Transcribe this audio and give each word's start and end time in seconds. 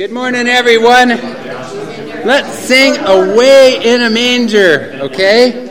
Good 0.00 0.12
morning, 0.12 0.46
everyone. 0.48 1.10
Let's 2.24 2.58
sing 2.60 2.96
Away 2.96 3.82
in 3.84 4.00
a 4.00 4.08
Manger, 4.08 4.98
okay? 5.02 5.69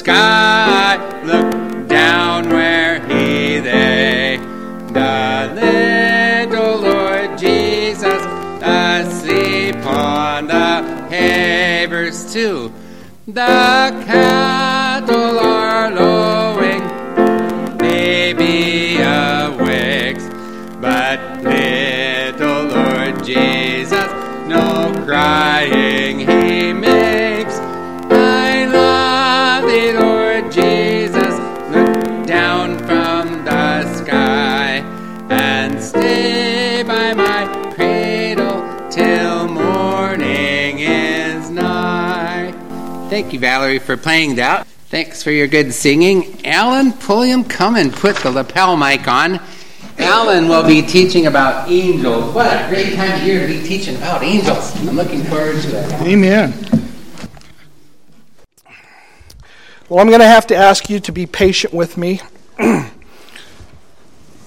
Sky 0.00 0.96
look 1.24 1.86
down 1.86 2.48
where 2.48 3.00
he 3.06 3.60
lay. 3.60 4.38
The 4.94 5.52
little 5.60 6.80
Lord 6.80 7.38
Jesus 7.38 8.22
asleep 8.62 9.76
on 9.84 10.46
the 10.46 11.06
hay. 11.10 11.84
Verse 11.84 12.32
2. 12.32 12.72
The 13.26 14.02
Thank 43.20 43.34
you, 43.34 43.38
Valerie, 43.38 43.78
for 43.78 43.98
playing 43.98 44.36
that. 44.36 44.66
Thanks 44.66 45.22
for 45.22 45.30
your 45.30 45.46
good 45.46 45.74
singing. 45.74 46.40
Alan 46.46 46.90
Pulliam, 46.90 47.44
come 47.44 47.76
and 47.76 47.92
put 47.92 48.16
the 48.16 48.30
lapel 48.30 48.78
mic 48.78 49.06
on. 49.06 49.40
Alan 49.98 50.48
will 50.48 50.66
be 50.66 50.80
teaching 50.80 51.26
about 51.26 51.70
angels. 51.70 52.34
What 52.34 52.46
a 52.46 52.66
great 52.70 52.96
time 52.96 53.20
of 53.20 53.26
year 53.26 53.46
to 53.46 53.52
be 53.52 53.62
teaching 53.62 53.96
about 53.96 54.22
angels. 54.22 54.74
I'm 54.76 54.96
looking 54.96 55.22
forward 55.24 55.60
to 55.60 55.68
it. 55.68 55.92
Amen. 56.00 56.54
Well, 59.90 60.00
I'm 60.00 60.08
going 60.08 60.20
to 60.20 60.26
have 60.26 60.46
to 60.46 60.56
ask 60.56 60.88
you 60.88 60.98
to 61.00 61.12
be 61.12 61.26
patient 61.26 61.74
with 61.74 61.98
me. 61.98 62.22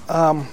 um, 0.10 0.48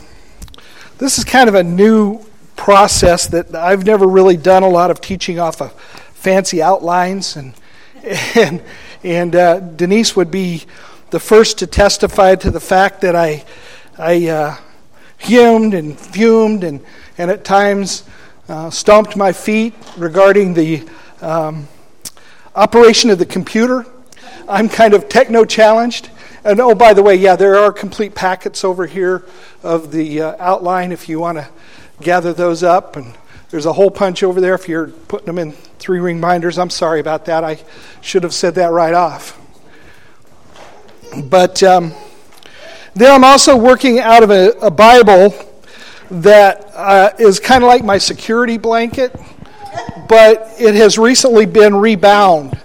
this 0.98 1.16
is 1.16 1.24
kind 1.24 1.48
of 1.48 1.54
a 1.54 1.64
new 1.64 2.22
process 2.54 3.28
that 3.28 3.54
I've 3.54 3.86
never 3.86 4.06
really 4.06 4.36
done 4.36 4.62
a 4.62 4.68
lot 4.68 4.90
of 4.90 5.00
teaching 5.00 5.38
off 5.38 5.62
of 5.62 5.72
fancy 6.12 6.62
outlines, 6.62 7.34
and 7.34 7.54
and 8.34 8.62
and 9.02 9.34
uh, 9.34 9.60
Denise 9.60 10.14
would 10.16 10.30
be 10.30 10.64
the 11.10 11.20
first 11.20 11.58
to 11.58 11.66
testify 11.66 12.34
to 12.36 12.50
the 12.50 12.60
fact 12.60 13.00
that 13.02 13.16
I 13.16 13.44
I 13.98 14.28
uh, 14.28 14.56
fumed 15.18 15.74
and 15.74 15.98
fumed 15.98 16.64
and 16.64 16.84
and 17.18 17.30
at 17.30 17.44
times 17.44 18.04
uh, 18.48 18.70
stomped 18.70 19.16
my 19.16 19.32
feet 19.32 19.74
regarding 19.96 20.54
the 20.54 20.88
um, 21.20 21.68
operation 22.54 23.10
of 23.10 23.18
the 23.18 23.26
computer. 23.26 23.86
I'm 24.48 24.68
kind 24.68 24.94
of 24.94 25.08
techno 25.08 25.44
challenged. 25.44 26.10
And 26.42 26.60
oh, 26.60 26.74
by 26.74 26.94
the 26.94 27.02
way, 27.02 27.16
yeah, 27.16 27.36
there 27.36 27.56
are 27.56 27.72
complete 27.72 28.14
packets 28.14 28.64
over 28.64 28.86
here 28.86 29.24
of 29.62 29.92
the 29.92 30.22
uh, 30.22 30.36
outline 30.38 30.90
if 30.90 31.08
you 31.08 31.20
want 31.20 31.38
to 31.38 31.48
gather 32.00 32.32
those 32.32 32.62
up. 32.62 32.96
And 32.96 33.14
there's 33.50 33.66
a 33.66 33.72
hole 33.72 33.90
punch 33.90 34.22
over 34.22 34.40
there 34.40 34.54
if 34.54 34.68
you're 34.68 34.88
putting 34.88 35.26
them 35.26 35.38
in 35.38 35.52
three 35.52 35.98
ring 35.98 36.20
binders. 36.20 36.58
I'm 36.58 36.70
sorry 36.70 37.00
about 37.00 37.24
that. 37.24 37.42
I 37.42 37.58
should 38.00 38.22
have 38.22 38.34
said 38.34 38.54
that 38.54 38.70
right 38.70 38.94
off. 38.94 39.36
But 41.24 41.62
um, 41.62 41.92
then 42.94 43.12
I'm 43.12 43.24
also 43.24 43.56
working 43.56 43.98
out 43.98 44.22
of 44.22 44.30
a, 44.30 44.50
a 44.60 44.70
Bible 44.70 45.34
that 46.10 46.70
uh, 46.74 47.10
is 47.18 47.40
kind 47.40 47.64
of 47.64 47.68
like 47.68 47.84
my 47.84 47.98
security 47.98 48.58
blanket, 48.58 49.14
but 50.08 50.54
it 50.58 50.74
has 50.74 50.98
recently 50.98 51.46
been 51.46 51.74
rebound. 51.74 52.58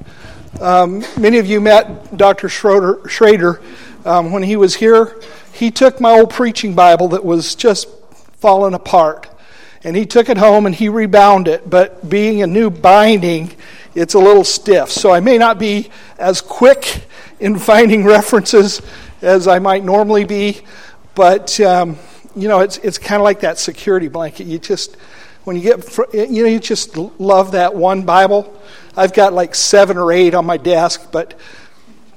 Um, 0.62 1.04
many 1.18 1.38
of 1.38 1.48
you 1.48 1.62
met 1.62 2.16
Dr. 2.16 2.48
Schroeder, 2.48 3.08
Schrader 3.08 3.62
um, 4.06 4.32
when 4.32 4.44
he 4.44 4.56
was 4.56 4.76
here. 4.76 5.20
He 5.54 5.72
took 5.72 6.00
my 6.00 6.12
old 6.12 6.30
preaching 6.30 6.74
Bible 6.74 7.10
that 7.10 7.24
was 7.24 7.56
just 7.56 7.88
falling 8.38 8.74
apart, 8.74 9.30
and 9.86 9.96
he 9.96 10.06
took 10.06 10.30
it 10.30 10.38
home 10.38 10.66
and 10.66 10.74
he 10.74 10.90
rebound 10.90 11.48
it. 11.48 11.70
But 11.70 12.10
being 12.10 12.42
a 12.42 12.48
new 12.48 12.72
binding, 12.72 13.52
it's 13.94 14.16
a 14.16 14.20
little 14.20 14.44
stiff. 14.44 14.90
So 14.90 15.12
I 15.12 15.20
may 15.20 15.38
not 15.38 15.60
be 15.60 15.92
as 16.18 16.42
quick 16.42 17.06
in 17.40 17.58
finding 17.60 18.04
references 18.04 18.82
as 19.22 19.48
I 19.48 19.60
might 19.60 19.84
normally 19.84 20.26
be, 20.26 20.62
but 21.14 21.60
um, 21.62 21.98
you 22.36 22.48
know, 22.48 22.60
it's 22.60 22.78
it's 22.80 22.98
kind 22.98 23.22
of 23.22 23.24
like 23.24 23.42
that 23.42 23.60
security 23.60 24.08
blanket. 24.08 24.48
You 24.48 24.58
just 24.58 24.96
when 25.46 25.56
you 25.56 25.62
get 25.62 25.98
you 26.14 26.44
know 26.44 26.50
you 26.50 26.60
just 26.60 26.98
love 26.98 27.52
that 27.52 27.76
one 27.76 28.02
Bible. 28.02 28.60
I've 28.98 29.14
got 29.14 29.34
like 29.34 29.54
seven 29.54 29.98
or 29.98 30.12
eight 30.12 30.34
on 30.34 30.46
my 30.46 30.58
desk, 30.58 31.12
but 31.12 31.40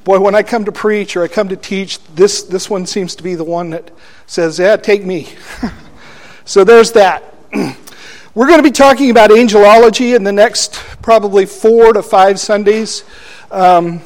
boy, 0.05 0.21
when 0.21 0.35
I 0.35 0.43
come 0.43 0.65
to 0.65 0.73
preach 0.73 1.17
or 1.17 1.23
I 1.23 1.29
come 1.29 1.50
to 1.50 1.56
teach, 1.56 2.03
this 2.15 2.45
this 2.45 2.71
one 2.71 2.87
seems 2.87 3.15
to 3.17 3.23
be 3.23 3.35
the 3.35 3.45
one 3.45 3.71
that 3.71 3.91
says, 4.27 4.59
"Yeah, 4.59 4.77
take 4.77 5.05
me." 5.05 5.29
so 6.47 6.65
there's 6.65 6.93
that. 6.93 7.28
We're 8.34 8.47
going 8.47 8.59
to 8.59 8.62
be 8.62 8.70
talking 8.70 9.10
about 9.10 9.31
angelology 9.31 10.14
in 10.14 10.22
the 10.22 10.32
next 10.32 10.75
probably 11.00 11.47
four 11.47 11.94
to 11.94 12.03
five 12.03 12.38
Sundays. 12.38 13.04
Um, 13.50 14.03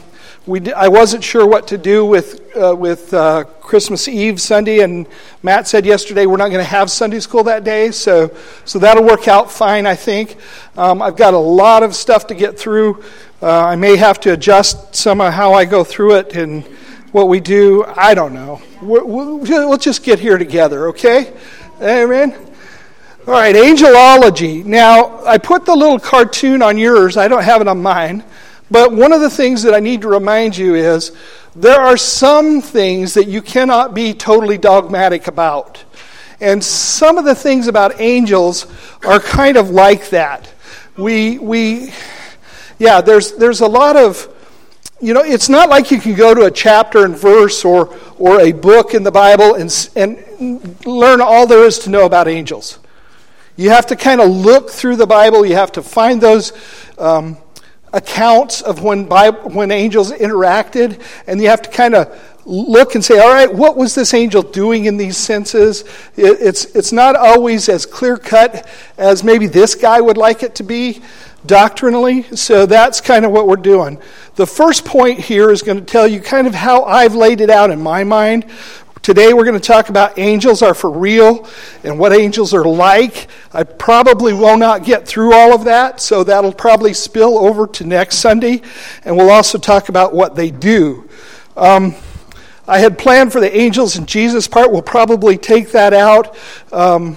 we, 0.47 0.73
I 0.73 0.87
wasn't 0.87 1.25
sure 1.25 1.45
what 1.47 1.67
to 1.69 1.79
do 1.79 2.05
with, 2.05 2.57
uh, 2.57 2.75
with 2.77 3.13
uh, 3.13 3.45
Christmas 3.61 4.07
Eve 4.07 4.41
Sunday, 4.41 4.81
and 4.81 5.09
Matt 5.43 5.67
said 5.67 5.85
yesterday 5.85 6.27
we're 6.27 6.37
not 6.37 6.51
going 6.51 6.65
to 6.65 6.71
have 6.71 6.89
Sunday 6.89 7.19
school 7.19 7.43
that 7.45 7.65
day, 7.65 7.91
so, 7.91 8.33
so 8.65 8.79
that'll 8.79 9.05
work 9.05 9.27
out 9.27 9.51
fine, 9.51 9.87
I 9.87 9.97
think. 9.97 10.37
Um, 10.77 11.03
I've 11.03 11.17
got 11.17 11.35
a 11.35 11.39
lot 11.39 11.83
of 11.83 11.97
stuff 11.97 12.29
to 12.29 12.35
get 12.35 12.57
through. 12.57 13.03
Uh, 13.41 13.51
I 13.51 13.77
may 13.77 13.97
have 13.97 14.21
to 14.21 14.33
adjust 14.33 14.95
some 14.95 15.21
of 15.21 15.33
how 15.33 15.53
I 15.53 15.65
go 15.65 15.83
through 15.83 16.17
it 16.17 16.37
and 16.37 16.63
what 17.11 17.29
we 17.29 17.41
do. 17.41 17.85
I 17.85 18.15
don't 18.15 18.35
know. 18.35 18.63
We're, 18.81 19.05
we'll, 19.05 19.39
we'll 19.39 19.79
just 19.79 20.05
get 20.05 20.21
here 20.21 20.39
together, 20.39 20.89
okay? 20.89 21.33
Amen. 21.81 22.52
All 23.25 23.35
right, 23.35 23.55
angelology. 23.55 24.65
Now, 24.65 25.25
I 25.25 25.39
put 25.39 25.65
the 25.65 25.77
little 25.77 26.01
cartoon 26.01 26.61
on 26.61 26.77
yours, 26.77 27.17
I 27.17 27.29
don't 27.29 27.45
have 27.45 27.61
it 27.61 27.69
on 27.69 27.81
mine. 27.81 28.25
But 28.69 28.93
one 28.93 29.13
of 29.13 29.21
the 29.21 29.31
things 29.31 29.63
that 29.63 29.75
I 29.75 29.79
need 29.79 30.01
to 30.01 30.09
remind 30.09 30.57
you 30.57 30.75
is 30.75 31.13
there 31.55 31.79
are 31.81 31.97
some 31.97 32.61
things 32.61 33.15
that 33.15 33.29
you 33.29 33.41
cannot 33.41 33.95
be 33.95 34.13
totally 34.13 34.59
dogmatic 34.59 35.29
about. 35.29 35.85
And 36.41 36.65
some 36.65 37.17
of 37.17 37.25
the 37.25 37.37
things 37.37 37.69
about 37.69 38.01
angels 38.01 38.67
are 39.05 39.21
kind 39.21 39.57
of 39.57 39.71
like 39.71 40.11
that. 40.11 40.53
We, 40.97 41.39
we, 41.39 41.93
yeah, 42.81 43.01
there's, 43.01 43.37
there's 43.37 43.61
a 43.61 43.69
lot 43.69 43.95
of, 43.95 44.27
you 45.01 45.15
know, 45.15 45.23
it's 45.23 45.49
not 45.49 45.69
like 45.69 45.93
you 45.93 46.01
can 46.01 46.17
go 46.17 46.35
to 46.35 46.47
a 46.47 46.51
chapter 46.51 47.05
and 47.05 47.17
verse 47.17 47.65
or, 47.65 47.97
or 48.19 48.41
a 48.41 48.51
book 48.51 48.95
in 48.95 49.05
the 49.05 49.13
Bible 49.13 49.55
and, 49.55 49.91
and 49.95 50.85
learn 50.85 51.21
all 51.21 51.47
there 51.47 51.65
is 51.65 51.79
to 51.81 51.91
know 51.91 52.05
about 52.05 52.27
angels. 52.27 52.81
You 53.57 53.71
have 53.71 53.87
to 53.87 53.97
kind 53.97 54.21
of 54.21 54.31
look 54.31 54.71
through 54.71 54.97
the 54.97 55.07
Bible, 55.07 55.45
you 55.45 55.55
have 55.55 55.73
to 55.73 55.83
find 55.83 56.21
those. 56.21 56.53
Um, 56.99 57.37
accounts 57.93 58.63
of 58.63 58.83
when, 58.83 59.05
Bible, 59.05 59.51
when 59.51 59.71
angels 59.71 60.13
interacted, 60.13 61.03
and 61.27 61.41
you 61.41 61.49
have 61.49 61.63
to 61.63 61.71
kind 61.71 61.95
of 61.95 62.19
look 62.45 62.95
and 62.95 63.05
say, 63.05 63.21
all 63.21 63.33
right, 63.33 63.53
what 63.53 63.77
was 63.77 63.95
this 63.95 64.15
angel 64.15 64.43
doing 64.43 64.87
in 64.87 64.97
these 64.97 65.17
senses? 65.17 65.83
It, 66.17 66.41
it's, 66.41 66.65
it's 66.75 66.93
not 66.93 67.15
always 67.15 67.69
as 67.69 67.87
clear 67.87 68.17
cut 68.17 68.69
as 68.99 69.23
maybe 69.23 69.47
this 69.47 69.75
guy 69.75 70.01
would 70.01 70.17
like 70.17 70.43
it 70.43 70.55
to 70.57 70.65
be 70.65 71.03
doctrinally. 71.47 72.23
So 72.35 72.67
that's 72.67 73.01
kind 73.01 73.25
of 73.25 73.31
what 73.31 73.47
we're 73.47 73.57
doing. 73.57 74.01
The 74.35 74.47
first 74.47 74.85
point 74.85 75.21
here 75.21 75.51
is 75.51 75.63
going 75.63 75.79
to 75.79 75.85
tell 75.85 76.09
you 76.09 76.21
kind 76.21 76.47
of 76.47 76.55
how 76.55 76.85
I've 76.85 77.15
laid 77.15 77.41
it 77.41 77.51
out 77.51 77.71
in 77.71 77.81
my 77.81 78.05
mind. 78.05 78.47
Today 79.03 79.33
we're 79.33 79.45
going 79.45 79.59
to 79.59 79.61
talk 79.61 79.89
about 79.89 80.17
angels 80.17 80.63
are 80.63 80.75
for 80.75 80.89
real 80.89 81.49
and 81.83 81.99
what 81.99 82.13
angels 82.13 82.55
are 82.55 82.65
like. 82.65 83.27
I 83.53 83.65
probably 83.65 84.33
will 84.33 84.57
not 84.57 84.85
get 84.85 85.09
through 85.09 85.35
all 85.35 85.53
of 85.53 85.65
that, 85.65 86.01
so 86.01 86.23
that'll 86.23 86.53
probably 86.53 86.95
spill 86.95 87.37
over 87.37 87.67
to 87.67 87.85
next 87.85 88.19
Sunday. 88.19 88.63
And 89.05 89.17
we'll 89.17 89.31
also 89.31 89.59
talk 89.59 89.89
about 89.89 90.15
what 90.15 90.37
they 90.37 90.53
do. 90.53 91.09
Um, 91.57 91.97
I 92.69 92.79
had 92.79 92.97
planned 92.97 93.33
for 93.33 93.41
the 93.41 93.53
angels 93.55 93.97
and 93.97 94.07
Jesus 94.07 94.47
part. 94.47 94.71
We'll 94.71 94.83
probably 94.83 95.37
take 95.37 95.73
that 95.73 95.93
out. 95.93 96.37
Um, 96.71 97.17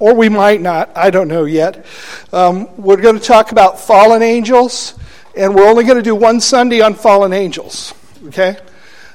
or 0.00 0.14
we 0.14 0.28
might 0.28 0.60
not. 0.60 0.90
I 0.96 1.10
don't 1.10 1.28
know 1.28 1.44
yet. 1.44 1.86
Um, 2.32 2.68
we're 2.76 3.00
going 3.00 3.16
to 3.16 3.24
talk 3.24 3.52
about 3.52 3.78
fallen 3.78 4.22
angels 4.22 4.94
and 5.36 5.54
we're 5.54 5.68
only 5.68 5.84
going 5.84 5.98
to 5.98 6.02
do 6.02 6.16
one 6.16 6.40
Sunday 6.40 6.80
on 6.80 6.94
fallen 6.94 7.32
angels. 7.32 7.94
Okay? 8.26 8.56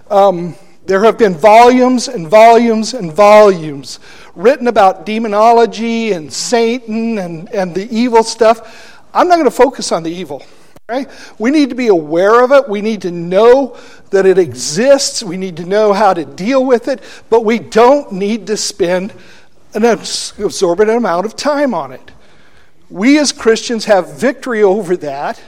Um, 0.09 0.55
there 0.85 1.03
have 1.03 1.17
been 1.17 1.33
volumes 1.33 2.07
and 2.07 2.27
volumes 2.27 2.93
and 2.93 3.11
volumes 3.11 3.99
written 4.35 4.67
about 4.67 5.05
demonology 5.05 6.11
and 6.11 6.31
Satan 6.31 7.17
and, 7.17 7.51
and 7.53 7.73
the 7.73 7.87
evil 7.95 8.23
stuff. 8.23 9.01
I'm 9.13 9.27
not 9.27 9.35
going 9.35 9.45
to 9.45 9.51
focus 9.51 9.91
on 9.91 10.03
the 10.03 10.11
evil. 10.11 10.43
We 11.39 11.49
need 11.49 11.69
to 11.69 11.75
be 11.75 11.87
aware 11.87 12.43
of 12.43 12.51
it. 12.51 12.69
We 12.69 12.81
need 12.81 13.01
to 13.03 13.11
know 13.11 13.75
that 14.11 14.27
it 14.27 14.37
exists. 14.37 15.23
We 15.23 15.35
need 15.35 15.57
to 15.57 15.65
know 15.65 15.93
how 15.93 16.13
to 16.13 16.25
deal 16.25 16.63
with 16.63 16.87
it. 16.87 17.01
But 17.29 17.43
we 17.43 17.57
don't 17.57 18.11
need 18.11 18.45
to 18.47 18.57
spend 18.57 19.11
an 19.73 19.83
absorbent 19.83 20.91
amount 20.91 21.25
of 21.25 21.35
time 21.35 21.73
on 21.73 21.91
it. 21.91 22.11
We 22.91 23.17
as 23.17 23.31
Christians 23.31 23.85
have 23.85 24.19
victory 24.19 24.61
over 24.61 24.95
that. 24.97 25.39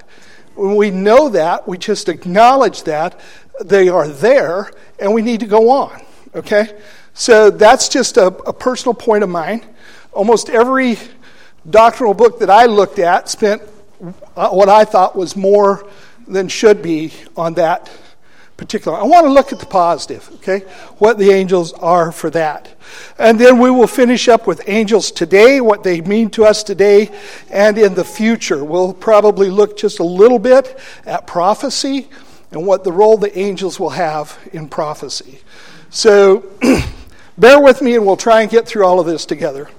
When 0.55 0.75
we 0.75 0.89
know 0.89 1.29
that, 1.29 1.67
we 1.67 1.77
just 1.77 2.09
acknowledge 2.09 2.83
that 2.83 3.19
they 3.63 3.89
are 3.89 4.07
there 4.07 4.71
and 4.99 5.13
we 5.13 5.21
need 5.21 5.39
to 5.41 5.45
go 5.45 5.69
on. 5.69 6.01
Okay? 6.35 6.77
So 7.13 7.49
that's 7.49 7.89
just 7.89 8.17
a, 8.17 8.27
a 8.27 8.53
personal 8.53 8.94
point 8.94 9.23
of 9.23 9.29
mine. 9.29 9.65
Almost 10.11 10.49
every 10.49 10.97
doctrinal 11.69 12.13
book 12.13 12.39
that 12.39 12.49
I 12.49 12.65
looked 12.65 12.99
at 12.99 13.29
spent 13.29 13.61
uh, 14.35 14.49
what 14.49 14.69
I 14.69 14.85
thought 14.85 15.15
was 15.15 15.35
more 15.35 15.88
than 16.27 16.47
should 16.47 16.81
be 16.81 17.11
on 17.35 17.55
that 17.55 17.89
particular. 18.57 18.97
I 18.97 19.03
want 19.03 19.25
to 19.25 19.31
look 19.31 19.53
at 19.53 19.59
the 19.59 19.65
positive, 19.65 20.29
okay? 20.35 20.59
What 20.97 21.17
the 21.17 21.29
angels 21.31 21.73
are 21.73 22.11
for 22.11 22.29
that. 22.31 22.75
And 23.19 23.39
then 23.39 23.59
we 23.59 23.69
will 23.69 23.88
finish 23.88 24.27
up 24.27 24.47
with 24.47 24.67
angels 24.67 25.11
today, 25.11 25.61
what 25.61 25.83
they 25.83 26.01
mean 26.01 26.29
to 26.31 26.45
us 26.45 26.63
today, 26.63 27.11
and 27.49 27.77
in 27.77 27.94
the 27.94 28.03
future. 28.03 28.63
We'll 28.63 28.94
probably 28.94 29.49
look 29.49 29.77
just 29.77 29.99
a 29.99 30.03
little 30.03 30.39
bit 30.39 30.79
at 31.05 31.27
prophecy 31.27 32.07
and 32.51 32.65
what 32.65 32.83
the 32.83 32.91
role 32.91 33.17
the 33.17 33.38
angels 33.38 33.79
will 33.79 33.89
have 33.89 34.38
in 34.53 34.69
prophecy. 34.69 35.39
So 35.89 36.45
bear 37.38 37.61
with 37.61 37.81
me 37.81 37.95
and 37.95 38.05
we'll 38.05 38.17
try 38.17 38.41
and 38.41 38.49
get 38.49 38.67
through 38.67 38.85
all 38.85 38.99
of 38.99 39.05
this 39.05 39.25
together. 39.25 39.69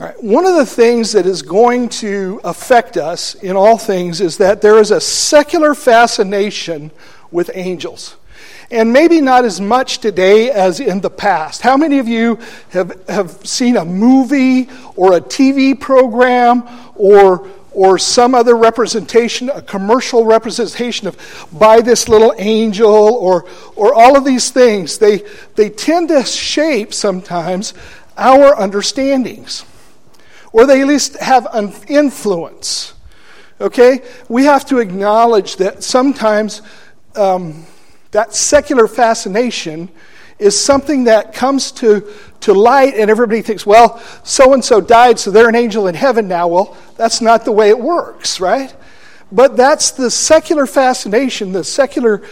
All 0.00 0.08
right. 0.08 0.22
One 0.22 0.44
of 0.44 0.56
the 0.56 0.66
things 0.66 1.12
that 1.12 1.24
is 1.24 1.42
going 1.42 1.88
to 1.90 2.40
affect 2.42 2.96
us 2.96 3.34
in 3.36 3.56
all 3.56 3.78
things 3.78 4.20
is 4.20 4.38
that 4.38 4.60
there 4.60 4.78
is 4.78 4.90
a 4.90 5.00
secular 5.00 5.74
fascination 5.74 6.90
with 7.30 7.50
angels. 7.54 8.16
And 8.70 8.92
maybe 8.92 9.20
not 9.20 9.44
as 9.44 9.60
much 9.60 9.98
today 9.98 10.50
as 10.50 10.80
in 10.80 11.00
the 11.00 11.10
past. 11.10 11.60
How 11.60 11.76
many 11.76 11.98
of 11.98 12.08
you 12.08 12.40
have, 12.70 13.08
have 13.08 13.46
seen 13.46 13.76
a 13.76 13.84
movie 13.84 14.68
or 14.96 15.12
a 15.16 15.20
TV 15.20 15.78
program 15.78 16.64
or, 16.96 17.46
or 17.74 17.98
some 17.98 18.34
other 18.34 18.56
representation, 18.56 19.50
a 19.50 19.60
commercial 19.60 20.24
representation 20.24 21.06
of 21.06 21.48
by 21.52 21.80
this 21.80 22.08
little 22.08 22.34
angel 22.38 22.88
or, 22.88 23.46
or 23.76 23.92
all 23.94 24.16
of 24.16 24.24
these 24.24 24.50
things? 24.50 24.98
They, 24.98 25.22
they 25.56 25.70
tend 25.70 26.08
to 26.08 26.24
shape 26.24 26.94
sometimes 26.94 27.74
our 28.16 28.54
understandings, 28.54 29.64
or 30.52 30.66
they 30.66 30.80
at 30.80 30.86
least 30.86 31.16
have 31.20 31.46
an 31.52 31.72
influence. 31.88 32.94
Okay? 33.60 34.02
We 34.28 34.44
have 34.44 34.64
to 34.66 34.78
acknowledge 34.78 35.56
that 35.56 35.82
sometimes 35.82 36.62
um, 37.16 37.66
that 38.12 38.34
secular 38.34 38.86
fascination 38.86 39.88
is 40.38 40.62
something 40.62 41.04
that 41.04 41.32
comes 41.32 41.72
to, 41.72 42.10
to 42.40 42.52
light, 42.52 42.94
and 42.94 43.10
everybody 43.10 43.42
thinks, 43.42 43.64
well, 43.64 43.98
so 44.22 44.52
and 44.52 44.64
so 44.64 44.80
died, 44.80 45.18
so 45.18 45.30
they're 45.30 45.48
an 45.48 45.54
angel 45.54 45.86
in 45.86 45.94
heaven 45.94 46.28
now. 46.28 46.48
Well, 46.48 46.76
that's 46.96 47.20
not 47.20 47.44
the 47.44 47.52
way 47.52 47.68
it 47.68 47.78
works, 47.78 48.40
right? 48.40 48.74
But 49.32 49.56
that's 49.56 49.90
the 49.90 50.10
secular 50.10 50.66
fascination, 50.66 51.52
the 51.52 51.64
secular 51.64 52.22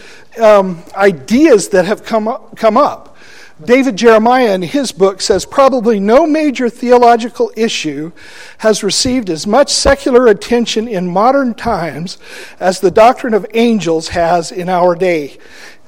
um, 0.41 0.83
ideas 0.95 1.69
that 1.69 1.85
have 1.85 2.03
come 2.03 2.27
up, 2.27 2.55
come 2.55 2.77
up. 2.77 3.17
David 3.63 3.95
Jeremiah, 3.95 4.53
in 4.53 4.61
his 4.61 4.91
book, 4.91 5.21
says 5.21 5.45
probably 5.45 5.99
no 5.99 6.25
major 6.25 6.69
theological 6.69 7.51
issue 7.55 8.11
has 8.57 8.83
received 8.83 9.29
as 9.29 9.45
much 9.45 9.71
secular 9.71 10.27
attention 10.27 10.87
in 10.87 11.07
modern 11.07 11.53
times 11.53 12.17
as 12.59 12.79
the 12.79 12.91
doctrine 12.91 13.33
of 13.33 13.45
angels 13.53 14.09
has 14.09 14.51
in 14.51 14.69
our 14.69 14.95
day. 14.95 15.37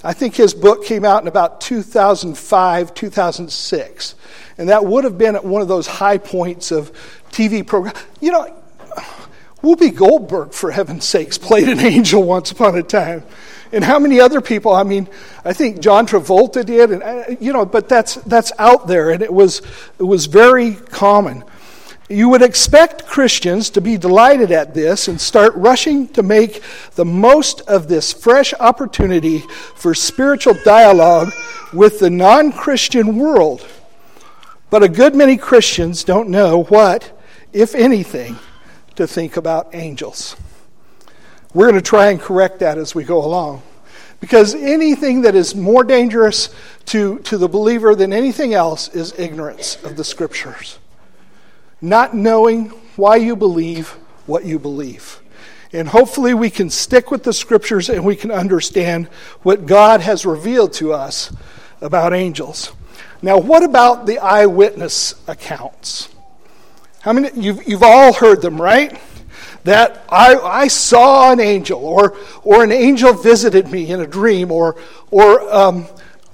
I 0.05 0.13
think 0.13 0.35
his 0.35 0.53
book 0.53 0.85
came 0.85 1.03
out 1.03 1.21
in 1.21 1.27
about 1.27 1.59
2005, 1.61 2.93
2006. 2.93 4.15
And 4.57 4.69
that 4.69 4.85
would 4.85 5.03
have 5.03 5.17
been 5.17 5.35
at 5.35 5.43
one 5.43 5.61
of 5.61 5.67
those 5.67 5.87
high 5.87 6.17
points 6.17 6.71
of 6.71 6.91
TV 7.31 7.65
programs. 7.65 7.97
You 8.21 8.31
know, 8.31 8.61
Whoopi 9.61 9.93
Goldberg, 9.93 10.53
for 10.53 10.71
heaven's 10.71 11.05
sakes, 11.05 11.37
played 11.37 11.67
an 11.67 11.79
angel 11.81 12.23
once 12.23 12.51
upon 12.51 12.77
a 12.77 12.83
time 12.83 13.23
and 13.71 13.83
how 13.83 13.99
many 13.99 14.19
other 14.19 14.41
people? 14.41 14.73
I 14.73 14.83
mean, 14.83 15.07
I 15.43 15.53
think 15.53 15.81
John 15.81 16.07
Travolta 16.07 16.65
did, 16.65 16.91
and 16.91 17.03
uh, 17.03 17.23
you 17.39 17.51
know, 17.51 17.65
but 17.65 17.89
that's 17.89 18.15
that's 18.15 18.51
out 18.57 18.87
there, 18.87 19.09
and 19.11 19.21
it 19.21 19.33
was 19.33 19.61
it 19.99 20.03
was 20.03 20.27
very 20.27 20.75
common. 20.75 21.43
You 22.07 22.29
would 22.29 22.43
expect 22.43 23.07
Christians 23.07 23.71
to 23.71 23.81
be 23.81 23.97
delighted 23.97 24.51
at 24.51 24.75
this 24.75 25.07
and 25.07 25.19
start 25.19 25.55
rushing 25.55 26.07
to 26.09 26.21
make 26.21 26.61
the 26.93 27.05
most 27.05 27.61
of 27.61 27.87
this 27.87 28.13
fresh 28.13 28.53
opportunity 28.59 29.39
for 29.39 29.95
spiritual 29.95 30.53
dialogue 30.63 31.31
with 31.73 31.99
the 31.99 32.11
non 32.11 32.51
Christian 32.51 33.17
world. 33.17 33.65
But 34.69 34.83
a 34.83 34.89
good 34.89 35.15
many 35.15 35.35
Christians 35.35 36.03
don't 36.03 36.29
know 36.29 36.63
what, 36.65 37.11
if 37.53 37.73
anything, 37.73 38.37
to 38.95 39.07
think 39.07 39.35
about 39.35 39.73
angels. 39.73 40.35
We're 41.55 41.71
going 41.71 41.81
to 41.81 41.89
try 41.89 42.11
and 42.11 42.19
correct 42.19 42.59
that 42.59 42.77
as 42.77 42.93
we 42.93 43.03
go 43.03 43.23
along. 43.25 43.63
Because 44.19 44.53
anything 44.53 45.21
that 45.21 45.33
is 45.33 45.55
more 45.55 45.83
dangerous 45.83 46.49
to, 46.87 47.19
to 47.19 47.37
the 47.37 47.49
believer 47.49 47.95
than 47.95 48.13
anything 48.13 48.53
else 48.53 48.89
is 48.89 49.17
ignorance 49.17 49.83
of 49.83 49.97
the 49.97 50.03
scriptures. 50.03 50.77
Not 51.81 52.16
knowing 52.16 52.69
why 52.95 53.18
you 53.18 53.36
believe 53.36 53.89
what 54.25 54.45
you 54.45 54.60
believe. 54.60 55.22
And 55.74 55.88
hopefully 55.88 56.33
we 56.33 56.50
can 56.50 56.69
stick 56.69 57.12
with 57.12 57.24
the 57.24 57.33
scriptures 57.33 57.89
and 57.89 58.06
we 58.06 58.16
can 58.16 58.31
understand 58.31 59.07
what 59.44 59.66
God 59.66 60.01
has 60.01 60.25
revealed 60.25 60.74
to 60.74 60.94
us 60.94 61.36
about 61.81 62.13
angels. 62.13 62.72
Now, 63.22 63.38
what 63.38 63.63
about 63.63 64.06
the 64.06 64.19
eyewitness 64.19 65.16
accounts? 65.27 66.10
How 67.01 67.13
many 67.13 67.30
you've, 67.36 67.68
you've 67.68 67.83
all 67.83 68.13
heard 68.13 68.42
them, 68.42 68.62
right? 68.62 69.00
that 69.66 70.06
I, 70.10 70.36
I 70.36 70.68
saw 70.68 71.31
an 71.31 71.39
angel, 71.39 71.83
or, 71.83 72.16
or 72.44 72.63
an 72.63 72.72
angel 72.72 73.13
visited 73.13 73.67
me 73.67 73.89
in 73.89 74.00
a 74.00 74.05
dream, 74.05 74.51
or, 74.51 74.75
or 75.10 75.53
um, 75.53 75.88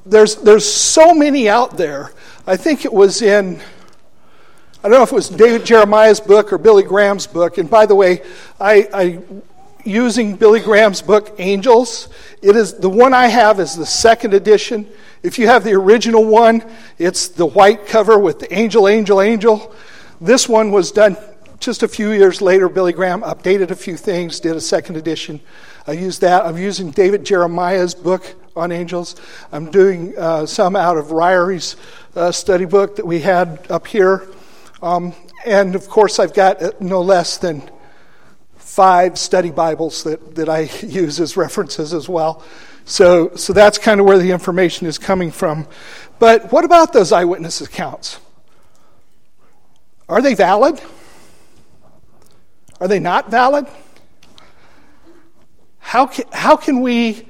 there's, 0.06 0.36
there's 0.36 0.72
so 0.72 1.14
many 1.14 1.48
out 1.48 1.78
there. 1.78 2.12
I 2.46 2.58
think 2.58 2.84
it 2.84 2.92
was 2.92 3.22
in, 3.22 3.62
I 4.84 4.90
don't 4.90 4.98
know 4.98 5.04
if 5.04 5.12
it 5.12 5.16
was 5.16 5.30
David 5.30 5.64
Jeremiah's 5.64 6.20
book 6.20 6.52
or 6.52 6.58
Billy 6.58 6.82
Graham's 6.82 7.28
book. 7.28 7.60
And 7.60 7.70
by 7.70 7.86
the 7.86 7.94
way, 7.94 8.24
I, 8.60 8.90
I 8.92 9.20
using 9.86 10.36
Billy 10.36 10.60
Graham's 10.60 11.04
book, 11.04 11.36
Angels. 11.38 12.10
It 12.42 12.56
is 12.56 12.74
the 12.74 12.90
one 12.90 13.14
I 13.14 13.28
have 13.28 13.60
is 13.60 13.76
the 13.76 13.86
second 13.86 14.34
edition. 14.34 14.88
If 15.22 15.38
you 15.38 15.46
have 15.46 15.64
the 15.64 15.74
original 15.74 16.26
one, 16.26 16.64
it's 16.98 17.28
the 17.28 17.46
white 17.46 17.86
cover 17.86 18.18
with 18.18 18.40
the 18.40 18.52
angel, 18.52 18.88
angel, 18.88 19.22
angel. 19.22 19.72
This 20.20 20.50
one 20.50 20.72
was 20.72 20.92
done 20.92 21.16
just 21.60 21.84
a 21.84 21.88
few 21.88 22.10
years 22.10 22.42
later, 22.42 22.68
Billy 22.68 22.92
Graham 22.92 23.22
updated 23.22 23.70
a 23.70 23.76
few 23.76 23.96
things, 23.96 24.40
did 24.40 24.56
a 24.56 24.62
second 24.62 24.98
edition. 24.98 25.40
I 25.86 25.92
used 25.92 26.22
that. 26.22 26.44
I'm 26.44 26.58
using 26.58 26.90
David 26.90 27.24
Jeremiah's 27.24 27.94
book 27.94 28.34
on 28.56 28.72
angels. 28.72 29.16
I'm 29.52 29.70
doing 29.70 30.18
uh, 30.18 30.48
some 30.48 30.76
out 30.76 30.98
of 30.98 31.12
Ryrie's 31.12 31.76
uh, 32.16 32.32
study 32.32 32.66
book 32.66 32.96
that 32.96 33.06
we 33.06 33.20
had 33.20 33.68
up 33.70 33.86
here. 33.86 34.28
Um, 34.82 35.14
and 35.46 35.76
of 35.76 35.88
course, 35.88 36.18
I've 36.18 36.34
got 36.34 36.62
uh, 36.62 36.72
no 36.80 37.02
less 37.02 37.38
than 37.38 37.70
five 38.56 39.20
study 39.20 39.52
Bibles 39.52 40.04
that, 40.04 40.36
that 40.36 40.50
I 40.50 40.62
use 40.82 41.20
as 41.20 41.38
references 41.38 41.94
as 41.94 42.10
well. 42.10 42.44
So, 42.86 43.36
so 43.36 43.54
that's 43.54 43.78
kind 43.78 44.00
of 44.00 44.08
where 44.08 44.18
the 44.18 44.32
information 44.32 44.88
is 44.88 44.98
coming 44.98 45.30
from. 45.30 45.68
But 46.18 46.52
what 46.52 46.66
about 46.66 46.94
those 46.94 47.12
eyewitness 47.12 47.62
accounts? 47.62 48.20
Are 50.10 50.22
they 50.22 50.34
valid? 50.34 50.82
Are 52.80 52.88
they 52.88 53.00
not 53.00 53.30
valid? 53.30 53.68
How 55.80 56.08
can, 56.08 56.26
how 56.32 56.56
can 56.56 56.82
we 56.82 57.28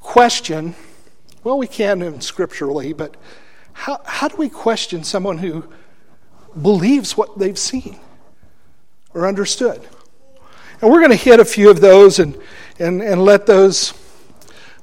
question? 0.00 0.74
Well, 1.44 1.58
we 1.58 1.66
can 1.66 2.00
in 2.00 2.20
scripturally, 2.22 2.94
but 2.94 3.16
how, 3.72 4.00
how 4.04 4.28
do 4.28 4.36
we 4.36 4.48
question 4.48 5.04
someone 5.04 5.38
who 5.38 5.64
believes 6.60 7.16
what 7.16 7.38
they've 7.38 7.58
seen 7.58 7.98
or 9.14 9.26
understood? 9.26 9.80
And 10.80 10.90
we're 10.90 11.00
going 11.00 11.10
to 11.10 11.16
hit 11.16 11.40
a 11.40 11.44
few 11.44 11.70
of 11.70 11.80
those 11.80 12.18
and, 12.18 12.38
and, 12.78 13.02
and 13.02 13.24
let 13.24 13.46
those 13.46 13.92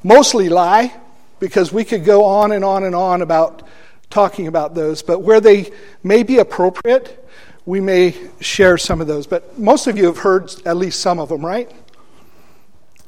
mostly 0.03 0.49
lie 0.49 0.93
because 1.39 1.71
we 1.71 1.83
could 1.83 2.03
go 2.03 2.25
on 2.25 2.51
and 2.51 2.63
on 2.63 2.83
and 2.83 2.95
on 2.95 3.21
about 3.21 3.67
talking 4.09 4.47
about 4.47 4.75
those, 4.75 5.01
but 5.01 5.19
where 5.19 5.41
they 5.41 5.71
may 6.03 6.23
be 6.23 6.37
appropriate, 6.39 7.27
we 7.65 7.79
may 7.79 8.15
share 8.39 8.77
some 8.77 9.01
of 9.01 9.07
those. 9.07 9.25
But 9.27 9.57
most 9.57 9.87
of 9.87 9.97
you 9.97 10.05
have 10.05 10.19
heard 10.19 10.53
at 10.65 10.77
least 10.77 10.99
some 10.99 11.19
of 11.19 11.29
them, 11.29 11.45
right? 11.45 11.71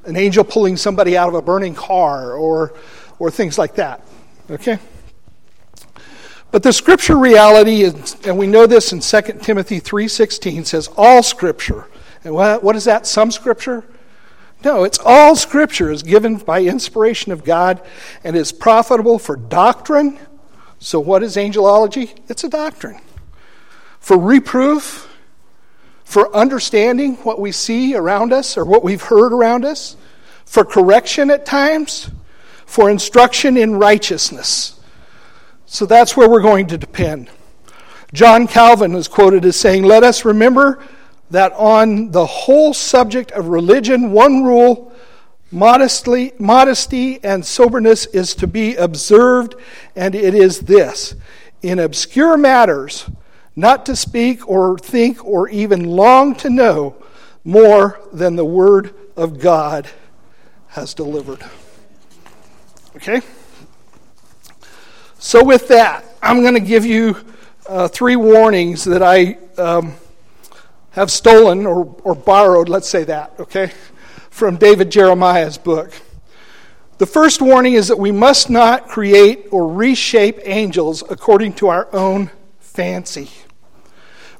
an 0.07 0.15
angel 0.15 0.43
pulling 0.43 0.77
somebody 0.77 1.17
out 1.17 1.27
of 1.27 1.35
a 1.35 1.41
burning 1.41 1.75
car 1.75 2.33
or, 2.33 2.73
or 3.19 3.29
things 3.29 3.57
like 3.57 3.75
that. 3.75 4.01
Okay? 4.49 4.79
But 6.51 6.63
the 6.63 6.71
scripture 6.71 7.17
reality 7.17 7.81
is, 7.81 8.15
and 8.25 8.37
we 8.37 8.47
know 8.47 8.67
this 8.67 8.93
in 8.93 8.99
2 8.99 9.39
Timothy 9.41 9.81
3.16, 9.81 10.65
says 10.65 10.89
all 10.95 11.21
scripture. 11.21 11.87
And 12.23 12.33
what, 12.33 12.63
what 12.63 12.75
is 12.75 12.85
that? 12.85 13.05
Some 13.05 13.31
scripture? 13.31 13.83
No, 14.63 14.83
it's 14.83 14.99
all 15.03 15.35
scripture 15.35 15.91
is 15.91 16.03
given 16.03 16.37
by 16.37 16.61
inspiration 16.61 17.31
of 17.31 17.43
God 17.43 17.81
and 18.23 18.35
is 18.35 18.51
profitable 18.51 19.19
for 19.19 19.35
doctrine. 19.35 20.17
So 20.79 20.99
what 20.99 21.21
is 21.21 21.35
angelology? 21.35 22.17
It's 22.27 22.43
a 22.43 22.49
doctrine. 22.49 22.99
For 23.99 24.17
reproof, 24.17 25.07
for 26.03 26.33
understanding 26.35 27.15
what 27.17 27.39
we 27.39 27.51
see 27.51 27.93
around 27.93 28.31
us 28.31 28.57
or 28.57 28.63
what 28.63 28.83
we've 28.83 29.01
heard 29.01 29.33
around 29.33 29.65
us, 29.65 29.97
for 30.45 30.63
correction 30.63 31.29
at 31.29 31.45
times, 31.45 32.09
for 32.65 32.89
instruction 32.89 33.57
in 33.57 33.75
righteousness. 33.75 34.76
So 35.69 35.85
that's 35.85 36.15
where 36.15 36.29
we're 36.29 36.41
going 36.41 36.67
to 36.67 36.77
depend. 36.77 37.29
John 38.13 38.47
Calvin 38.47 38.95
is 38.95 39.09
quoted 39.09 39.43
as 39.43 39.57
saying, 39.57 39.83
Let 39.83 40.01
us 40.01 40.23
remember 40.23 40.81
that 41.29 41.51
on 41.53 42.11
the 42.11 42.25
whole 42.25 42.73
subject 42.73 43.31
of 43.31 43.49
religion, 43.49 44.11
one 44.11 44.43
rule 44.43 44.93
modestly, 45.51 46.31
modesty 46.39 47.21
and 47.21 47.45
soberness 47.45 48.05
is 48.07 48.33
to 48.35 48.47
be 48.47 48.75
observed, 48.75 49.55
and 49.93 50.15
it 50.15 50.33
is 50.33 50.61
this 50.61 51.15
in 51.61 51.79
obscure 51.79 52.37
matters, 52.37 53.09
not 53.53 53.85
to 53.87 53.95
speak 53.95 54.47
or 54.47 54.77
think 54.77 55.23
or 55.25 55.49
even 55.49 55.83
long 55.83 56.33
to 56.35 56.49
know 56.49 56.95
more 57.43 57.99
than 58.13 58.37
the 58.37 58.45
Word 58.45 58.93
of 59.17 59.39
God 59.39 59.89
has 60.69 60.93
delivered. 60.93 61.43
Okay? 62.95 63.21
So, 65.19 65.43
with 65.43 65.67
that, 65.69 66.05
I'm 66.21 66.41
going 66.41 66.53
to 66.53 66.59
give 66.59 66.85
you 66.85 67.17
uh, 67.67 67.87
three 67.87 68.15
warnings 68.15 68.83
that 68.83 69.01
I 69.01 69.39
um, 69.57 69.95
have 70.91 71.09
stolen 71.09 71.65
or, 71.65 71.95
or 72.03 72.13
borrowed, 72.13 72.69
let's 72.69 72.87
say 72.87 73.03
that, 73.05 73.33
okay, 73.39 73.71
from 74.29 74.57
David 74.57 74.91
Jeremiah's 74.91 75.57
book. 75.57 75.91
The 76.99 77.07
first 77.07 77.41
warning 77.41 77.73
is 77.73 77.87
that 77.87 77.97
we 77.97 78.11
must 78.11 78.51
not 78.51 78.87
create 78.87 79.47
or 79.51 79.71
reshape 79.73 80.39
angels 80.43 81.03
according 81.09 81.53
to 81.53 81.67
our 81.67 81.87
own 81.93 82.29
fancy. 82.59 83.29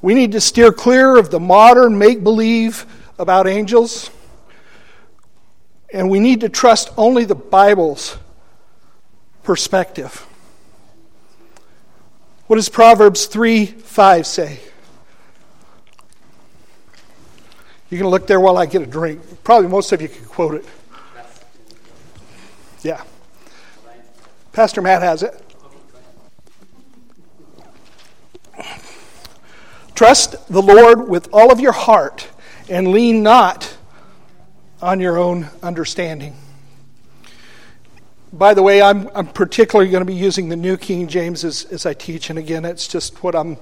We 0.03 0.13
need 0.13 0.31
to 0.33 0.41
steer 0.41 0.71
clear 0.71 1.17
of 1.17 1.31
the 1.31 1.39
modern 1.39 1.97
make 1.97 2.23
believe 2.23 2.85
about 3.17 3.47
angels, 3.47 4.11
and 5.91 6.07
we 6.07 6.19
need 6.19 6.41
to 6.41 6.49
trust 6.49 6.91
only 6.97 7.25
the 7.25 7.35
Bible's 7.35 8.17
perspective. 9.41 10.25
What 12.47 12.55
does 12.55 12.69
Proverbs 12.69 13.25
3 13.25 13.65
5 13.65 14.25
say? 14.25 14.59
You 17.89 17.97
can 17.97 18.07
look 18.07 18.27
there 18.27 18.39
while 18.39 18.57
I 18.57 18.65
get 18.65 18.81
a 18.81 18.85
drink. 18.85 19.43
Probably 19.43 19.67
most 19.67 19.91
of 19.91 20.01
you 20.01 20.09
can 20.09 20.25
quote 20.25 20.55
it. 20.55 20.65
Yeah. 22.81 23.03
Pastor 24.53 24.81
Matt 24.81 25.01
has 25.01 25.23
it. 25.23 25.41
Trust 29.93 30.47
the 30.47 30.61
Lord 30.61 31.09
with 31.09 31.27
all 31.33 31.51
of 31.51 31.59
your 31.59 31.71
heart 31.71 32.27
and 32.69 32.89
lean 32.89 33.23
not 33.23 33.77
on 34.81 34.99
your 34.99 35.17
own 35.17 35.49
understanding 35.63 36.35
by 38.33 38.53
the 38.53 38.63
way, 38.63 38.81
I'm, 38.81 39.09
I'm 39.15 39.27
particularly 39.27 39.89
going 39.89 40.01
to 40.01 40.05
be 40.05 40.13
using 40.13 40.49
the 40.49 40.55
New 40.55 40.77
King 40.77 41.07
James 41.07 41.43
as, 41.43 41.65
as 41.65 41.85
I 41.85 41.93
teach, 41.93 42.29
and 42.29 42.37
again, 42.37 42.65
it's 42.65 42.87
just 42.87 43.23
what 43.23 43.35
I'm 43.35 43.57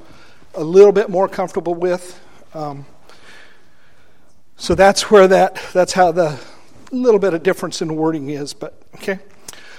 a 0.55 0.63
little 0.63 0.91
bit 0.91 1.09
more 1.09 1.27
comfortable 1.27 1.75
with. 1.75 2.19
Um, 2.53 2.85
so 4.57 4.73
that's 4.73 5.11
where 5.11 5.27
that 5.27 5.61
that's 5.73 5.93
how 5.93 6.11
the 6.11 6.39
little 6.91 7.19
bit 7.19 7.33
of 7.33 7.43
difference 7.43 7.81
in 7.81 7.95
wording 7.95 8.29
is, 8.29 8.53
but 8.53 8.81
okay. 8.95 9.19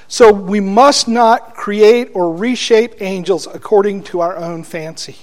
So 0.09 0.33
we 0.33 0.61
must 0.61 1.09
not 1.09 1.55
create 1.55 2.11
or 2.15 2.35
reshape 2.35 3.01
angels 3.01 3.47
according 3.47 4.05
to 4.05 4.21
our 4.21 4.37
own 4.37 4.63
fancy. 4.63 5.17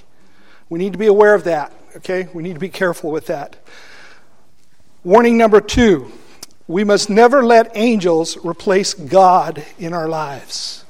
We 0.70 0.79
need 0.79 0.93
to 0.93 1.00
be 1.00 1.08
aware 1.08 1.36
of 1.36 1.46
that, 1.46 1.72
okay? 1.98 2.27
We 2.34 2.43
need 2.43 2.53
to 2.53 2.60
be 2.60 2.70
careful 2.70 3.12
with 3.12 3.27
that. 3.27 3.55
Warning 5.03 5.38
number 5.38 5.62
two 5.62 6.12
we 6.67 6.84
must 6.84 7.10
never 7.10 7.43
let 7.43 7.75
angels 7.75 8.38
replace 8.43 8.93
God 8.93 9.65
in 9.77 9.93
our 9.93 10.08
lives. 10.08 10.86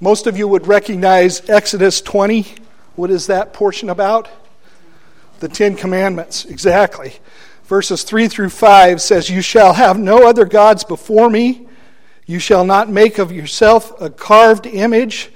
Most 0.00 0.26
of 0.26 0.36
you 0.36 0.48
would 0.48 0.66
recognize 0.66 1.48
Exodus 1.48 2.00
20. 2.00 2.46
What 2.96 3.10
is 3.10 3.28
that 3.28 3.52
portion 3.52 3.90
about? 3.90 4.28
The 5.40 5.48
Ten 5.48 5.76
Commandments, 5.76 6.44
exactly. 6.44 7.14
Verses 7.64 8.02
3 8.02 8.28
through 8.28 8.50
5 8.50 9.00
says, 9.00 9.30
You 9.30 9.40
shall 9.40 9.72
have 9.72 9.98
no 9.98 10.28
other 10.28 10.44
gods 10.44 10.84
before 10.84 11.30
me. 11.30 11.66
You 12.26 12.38
shall 12.38 12.64
not 12.64 12.88
make 12.88 13.18
of 13.18 13.32
yourself 13.32 14.00
a 14.00 14.10
carved 14.10 14.66
image 14.66 15.30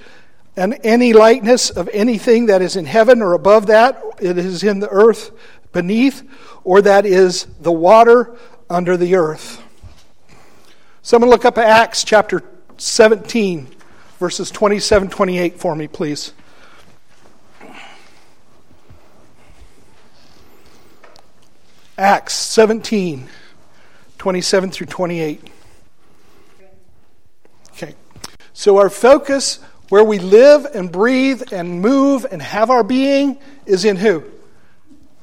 and 0.55 0.77
any 0.83 1.13
likeness 1.13 1.69
of 1.69 1.89
anything 1.93 2.47
that 2.47 2.61
is 2.61 2.75
in 2.75 2.85
heaven 2.85 3.21
or 3.21 3.33
above 3.33 3.67
that, 3.67 4.03
it 4.19 4.37
is 4.37 4.61
in 4.61 4.79
the 4.79 4.89
earth 4.89 5.31
beneath, 5.71 6.23
or 6.69 6.83
that 6.83 7.03
is 7.03 7.47
the 7.61 7.71
water 7.71 8.37
under 8.69 8.95
the 8.95 9.15
earth. 9.15 9.59
Someone 11.01 11.31
look 11.31 11.43
up 11.43 11.57
Acts 11.57 12.03
chapter 12.03 12.43
17, 12.77 13.67
verses 14.19 14.51
27 14.51 15.09
28 15.09 15.59
for 15.59 15.75
me, 15.75 15.87
please. 15.87 16.31
Acts 21.97 22.35
17, 22.35 23.27
27 24.19 24.69
through 24.69 24.85
28. 24.85 25.49
Okay. 27.71 27.95
So 28.53 28.77
our 28.77 28.91
focus, 28.91 29.57
where 29.89 30.03
we 30.03 30.19
live 30.19 30.67
and 30.75 30.91
breathe 30.91 31.51
and 31.51 31.81
move 31.81 32.27
and 32.31 32.39
have 32.39 32.69
our 32.69 32.83
being, 32.83 33.39
is 33.65 33.85
in 33.85 33.95
who? 33.95 34.23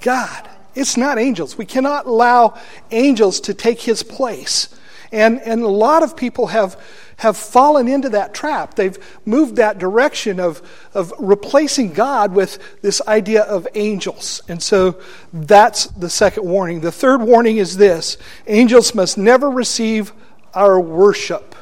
God. 0.00 0.48
It's 0.76 0.96
not 0.96 1.18
angels. 1.18 1.56
We 1.56 1.64
cannot 1.64 2.06
allow 2.06 2.58
angels 2.90 3.40
to 3.40 3.54
take 3.54 3.80
his 3.80 4.02
place. 4.02 4.68
And, 5.10 5.40
and 5.40 5.62
a 5.62 5.68
lot 5.68 6.02
of 6.02 6.16
people 6.16 6.48
have, 6.48 6.78
have 7.16 7.36
fallen 7.36 7.88
into 7.88 8.10
that 8.10 8.34
trap. 8.34 8.74
They've 8.74 8.98
moved 9.24 9.56
that 9.56 9.78
direction 9.78 10.38
of, 10.38 10.60
of 10.92 11.12
replacing 11.18 11.94
God 11.94 12.34
with 12.34 12.82
this 12.82 13.00
idea 13.08 13.42
of 13.42 13.66
angels. 13.74 14.42
And 14.48 14.62
so 14.62 15.00
that's 15.32 15.86
the 15.86 16.10
second 16.10 16.44
warning. 16.44 16.80
The 16.80 16.92
third 16.92 17.22
warning 17.22 17.56
is 17.56 17.76
this 17.76 18.18
angels 18.46 18.94
must 18.94 19.16
never 19.16 19.50
receive 19.50 20.12
our 20.52 20.78
worship. 20.78 21.54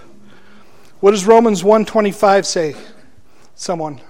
What 1.00 1.12
does 1.12 1.26
Romans 1.26 1.62
125 1.62 2.46
say? 2.46 2.74
Someone. 3.54 4.00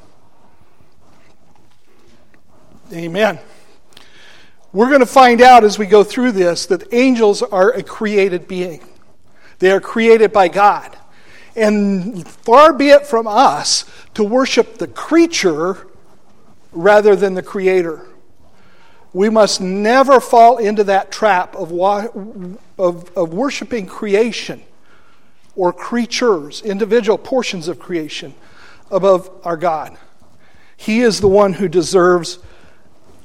Amen. 2.93 3.39
We're 4.75 4.89
going 4.89 5.01
to 5.01 5.07
find 5.07 5.41
out 5.41 5.63
as 5.63 5.79
we 5.79 5.87
go 5.87 6.03
through 6.03 6.33
this 6.33 6.67
that 6.67 6.93
angels 6.93 7.43
are 7.43 7.71
a 7.71 7.83
created 7.85 8.49
being. 8.49 8.83
They 9.61 9.71
are 9.71 9.81
created 9.81 10.33
by 10.33 10.49
God. 10.49 10.99
And 11.55 12.27
far 12.29 12.73
be 12.73 12.89
it 12.89 13.07
from 13.07 13.29
us 13.29 13.85
to 14.15 14.25
worship 14.25 14.79
the 14.79 14.89
creature 14.89 15.87
rather 16.73 17.15
than 17.15 17.35
the 17.35 17.43
creator. 17.43 18.05
We 19.13 19.31
must 19.31 19.61
never 19.61 20.19
fall 20.19 20.59
into 20.59 20.83
that 20.85 21.13
trap 21.13 21.55
of, 21.55 21.71
of, 22.77 23.17
of 23.17 23.33
worshiping 23.33 23.87
creation 23.87 24.61
or 25.55 25.73
creatures, 25.73 26.63
individual 26.63 27.17
portions 27.17 27.69
of 27.69 27.79
creation, 27.79 28.35
above 28.91 29.31
our 29.45 29.57
God. 29.57 29.97
He 30.77 30.99
is 30.99 31.21
the 31.21 31.29
one 31.29 31.53
who 31.53 31.69
deserves 31.69 32.41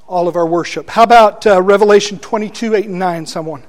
all 0.10 0.28
of 0.28 0.36
our 0.36 0.46
worship. 0.46 0.89
How 0.89 1.04
about 1.04 1.46
uh, 1.46 1.62
Revelation 1.62 2.18
22, 2.18 2.75
8, 2.75 2.86
and 2.88 2.98
9, 2.98 3.25
someone? 3.28 3.63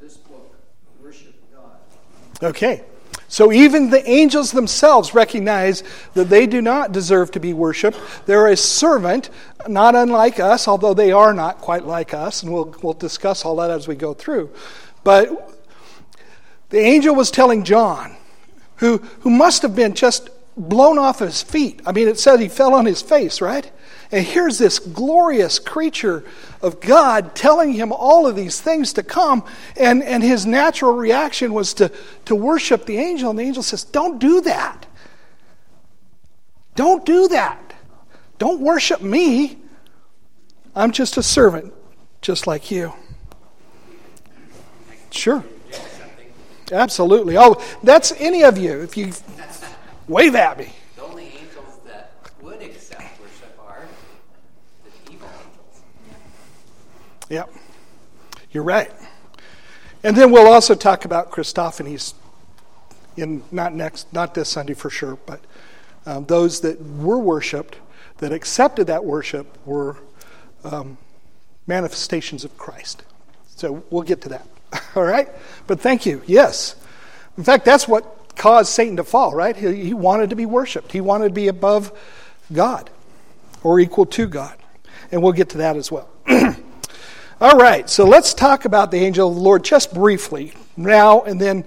This 0.00 0.16
book, 0.16 0.54
Worship 1.02 1.34
God. 1.52 1.76
Okay. 2.40 2.84
So 3.26 3.52
even 3.52 3.90
the 3.90 4.08
angels 4.08 4.52
themselves 4.52 5.14
recognize 5.14 5.82
that 6.14 6.28
they 6.28 6.46
do 6.46 6.62
not 6.62 6.92
deserve 6.92 7.32
to 7.32 7.40
be 7.40 7.52
worshiped. 7.52 7.98
They're 8.26 8.46
a 8.46 8.56
servant, 8.56 9.30
not 9.68 9.96
unlike 9.96 10.38
us, 10.38 10.68
although 10.68 10.94
they 10.94 11.10
are 11.10 11.34
not 11.34 11.58
quite 11.58 11.84
like 11.84 12.14
us, 12.14 12.42
and 12.42 12.52
we'll, 12.52 12.74
we'll 12.82 12.94
discuss 12.94 13.44
all 13.44 13.56
that 13.56 13.70
as 13.70 13.88
we 13.88 13.96
go 13.96 14.14
through. 14.14 14.50
But 15.02 15.60
the 16.70 16.78
angel 16.78 17.16
was 17.16 17.32
telling 17.32 17.64
John, 17.64 18.16
who, 18.76 18.98
who 19.20 19.30
must 19.30 19.62
have 19.62 19.74
been 19.74 19.94
just 19.94 20.30
blown 20.56 20.98
off 20.98 21.18
his 21.18 21.42
feet. 21.42 21.80
I 21.84 21.92
mean, 21.92 22.06
it 22.06 22.18
says 22.18 22.38
he 22.38 22.48
fell 22.48 22.74
on 22.74 22.86
his 22.86 23.02
face, 23.02 23.40
right? 23.40 23.70
And 24.12 24.26
here's 24.26 24.58
this 24.58 24.78
glorious 24.78 25.58
creature 25.58 26.24
of 26.62 26.80
God 26.80 27.34
telling 27.34 27.72
him 27.72 27.92
all 27.92 28.26
of 28.26 28.34
these 28.34 28.60
things 28.60 28.92
to 28.94 29.02
come. 29.02 29.44
And, 29.76 30.02
and 30.02 30.22
his 30.22 30.46
natural 30.46 30.94
reaction 30.94 31.52
was 31.52 31.74
to, 31.74 31.92
to 32.24 32.34
worship 32.34 32.86
the 32.86 32.98
angel. 32.98 33.30
And 33.30 33.38
the 33.38 33.44
angel 33.44 33.62
says, 33.62 33.84
Don't 33.84 34.18
do 34.18 34.40
that. 34.42 34.86
Don't 36.74 37.04
do 37.06 37.28
that. 37.28 37.74
Don't 38.38 38.60
worship 38.60 39.02
me. 39.02 39.58
I'm 40.74 40.92
just 40.92 41.16
a 41.16 41.22
servant, 41.22 41.72
just 42.20 42.46
like 42.46 42.70
you. 42.70 42.92
Sure. 45.10 45.44
Absolutely. 46.72 47.36
Oh, 47.36 47.60
that's 47.82 48.12
any 48.12 48.44
of 48.44 48.56
you. 48.56 48.80
If 48.80 48.96
you 48.96 49.12
wave 50.06 50.34
at 50.34 50.58
me. 50.58 50.72
The 50.96 51.02
only 51.02 51.24
angels 51.24 51.80
that 51.86 52.12
would 52.40 52.62
accept 52.62 53.02
worship 53.20 53.58
are 53.60 53.86
the 54.84 55.12
evil 55.12 55.28
angels. 55.28 55.82
Yep. 57.30 57.48
You're 58.50 58.64
right. 58.64 58.90
And 60.02 60.16
then 60.16 60.32
we'll 60.32 60.52
also 60.52 60.74
talk 60.74 61.04
about 61.04 61.30
Christophanies 61.30 62.14
in 63.16 63.42
not 63.52 63.72
next, 63.72 64.12
not 64.12 64.34
this 64.34 64.48
Sunday 64.48 64.74
for 64.74 64.90
sure, 64.90 65.16
but 65.26 65.40
um, 66.06 66.24
those 66.26 66.60
that 66.62 66.82
were 66.82 67.18
worshipped, 67.18 67.76
that 68.18 68.32
accepted 68.32 68.88
that 68.88 69.04
worship, 69.04 69.46
were 69.64 69.96
um, 70.64 70.98
manifestations 71.66 72.44
of 72.44 72.58
Christ. 72.58 73.04
So 73.56 73.84
we'll 73.90 74.02
get 74.02 74.22
to 74.22 74.30
that. 74.30 74.46
All 74.96 75.04
right? 75.04 75.28
But 75.68 75.80
thank 75.80 76.06
you. 76.06 76.22
Yes. 76.26 76.74
In 77.38 77.44
fact, 77.44 77.64
that's 77.64 77.86
what 77.86 78.34
caused 78.36 78.72
Satan 78.72 78.96
to 78.96 79.04
fall, 79.04 79.34
right? 79.34 79.56
He, 79.56 79.84
he 79.84 79.94
wanted 79.94 80.30
to 80.30 80.36
be 80.36 80.46
worshiped, 80.46 80.90
he 80.90 81.00
wanted 81.00 81.28
to 81.28 81.34
be 81.34 81.46
above 81.46 81.96
God 82.52 82.90
or 83.62 83.78
equal 83.78 84.06
to 84.06 84.26
God. 84.26 84.56
And 85.12 85.22
we'll 85.22 85.32
get 85.32 85.50
to 85.50 85.58
that 85.58 85.76
as 85.76 85.92
well. 85.92 86.08
All 87.42 87.56
right, 87.56 87.88
so 87.88 88.04
let's 88.04 88.34
talk 88.34 88.66
about 88.66 88.90
the 88.90 88.98
angel 88.98 89.30
of 89.30 89.34
the 89.34 89.40
Lord 89.40 89.64
just 89.64 89.94
briefly 89.94 90.52
now, 90.76 91.22
and 91.22 91.40
then 91.40 91.64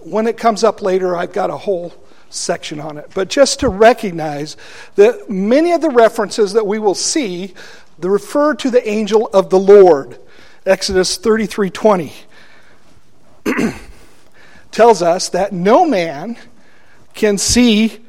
when 0.00 0.26
it 0.26 0.36
comes 0.36 0.62
up 0.62 0.82
later, 0.82 1.16
I've 1.16 1.32
got 1.32 1.48
a 1.48 1.56
whole 1.56 1.94
section 2.28 2.80
on 2.80 2.98
it. 2.98 3.10
But 3.14 3.30
just 3.30 3.60
to 3.60 3.70
recognize 3.70 4.58
that 4.96 5.30
many 5.30 5.72
of 5.72 5.80
the 5.80 5.88
references 5.88 6.52
that 6.52 6.66
we 6.66 6.78
will 6.78 6.94
see 6.94 7.54
refer 7.98 8.52
to 8.56 8.70
the 8.70 8.86
angel 8.86 9.30
of 9.32 9.48
the 9.48 9.58
Lord. 9.58 10.18
Exodus 10.66 11.16
33:20 11.16 12.12
tells 14.70 15.00
us 15.00 15.30
that 15.30 15.50
no 15.50 15.86
man 15.86 16.36
can 17.14 17.38
see 17.38 18.00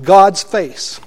God's 0.00 0.42
face. 0.42 0.98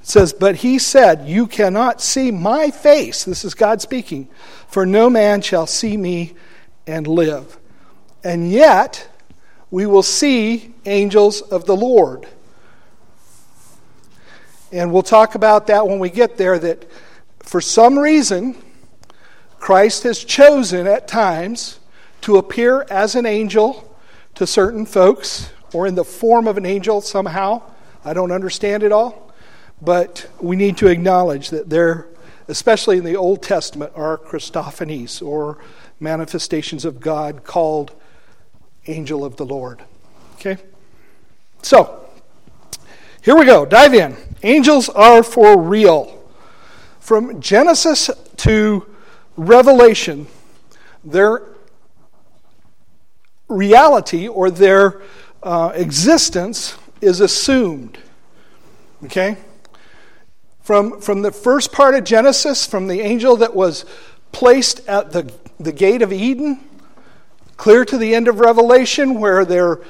It 0.00 0.06
says, 0.06 0.32
But 0.32 0.56
he 0.56 0.78
said, 0.78 1.28
You 1.28 1.46
cannot 1.46 2.00
see 2.00 2.30
my 2.30 2.70
face. 2.70 3.24
This 3.24 3.44
is 3.44 3.54
God 3.54 3.80
speaking. 3.80 4.28
For 4.68 4.86
no 4.86 5.10
man 5.10 5.42
shall 5.42 5.66
see 5.66 5.96
me 5.96 6.34
and 6.86 7.06
live. 7.06 7.58
And 8.24 8.50
yet, 8.50 9.08
we 9.70 9.86
will 9.86 10.02
see 10.02 10.74
angels 10.84 11.40
of 11.40 11.66
the 11.66 11.76
Lord. 11.76 12.26
And 14.72 14.92
we'll 14.92 15.02
talk 15.02 15.34
about 15.34 15.66
that 15.68 15.86
when 15.86 15.98
we 15.98 16.10
get 16.10 16.36
there. 16.36 16.58
That 16.58 16.90
for 17.40 17.60
some 17.60 17.98
reason, 17.98 18.56
Christ 19.58 20.04
has 20.04 20.24
chosen 20.24 20.86
at 20.86 21.08
times 21.08 21.80
to 22.22 22.36
appear 22.36 22.86
as 22.90 23.14
an 23.14 23.26
angel 23.26 23.96
to 24.34 24.46
certain 24.46 24.86
folks 24.86 25.50
or 25.72 25.86
in 25.86 25.94
the 25.94 26.04
form 26.04 26.46
of 26.46 26.56
an 26.56 26.66
angel 26.66 27.00
somehow. 27.00 27.62
I 28.04 28.14
don't 28.14 28.32
understand 28.32 28.82
it 28.82 28.92
all, 28.92 29.29
but 29.80 30.28
we 30.40 30.56
need 30.56 30.76
to 30.78 30.88
acknowledge 30.88 31.50
that 31.50 31.70
there, 31.70 32.06
especially 32.48 32.98
in 32.98 33.04
the 33.04 33.16
Old 33.16 33.42
Testament, 33.42 33.92
are 33.94 34.18
Christophanies 34.18 35.26
or 35.26 35.58
manifestations 35.98 36.84
of 36.84 37.00
God 37.00 37.44
called 37.44 37.92
angel 38.86 39.24
of 39.24 39.36
the 39.36 39.44
Lord. 39.44 39.82
Okay? 40.34 40.58
So, 41.62 42.08
here 43.22 43.36
we 43.36 43.44
go. 43.44 43.66
Dive 43.66 43.94
in. 43.94 44.16
Angels 44.42 44.88
are 44.88 45.22
for 45.22 45.60
real. 45.60 46.22
From 47.00 47.40
Genesis 47.40 48.10
to 48.38 48.86
Revelation, 49.36 50.26
their 51.04 51.42
reality 53.48 54.28
or 54.28 54.50
their 54.50 55.02
uh, 55.42 55.72
existence 55.74 56.76
is 57.00 57.20
assumed. 57.20 57.98
Okay? 59.04 59.36
From, 60.62 61.00
from 61.00 61.22
the 61.22 61.32
first 61.32 61.72
part 61.72 61.94
of 61.94 62.04
Genesis, 62.04 62.66
from 62.66 62.86
the 62.86 63.00
angel 63.00 63.36
that 63.36 63.54
was 63.54 63.84
placed 64.32 64.86
at 64.88 65.12
the, 65.12 65.32
the 65.58 65.72
gate 65.72 66.02
of 66.02 66.12
Eden, 66.12 66.60
clear 67.56 67.84
to 67.84 67.98
the 67.98 68.14
end 68.14 68.28
of 68.28 68.40
Revelation, 68.40 69.20
where 69.20 69.44
they're 69.44 69.80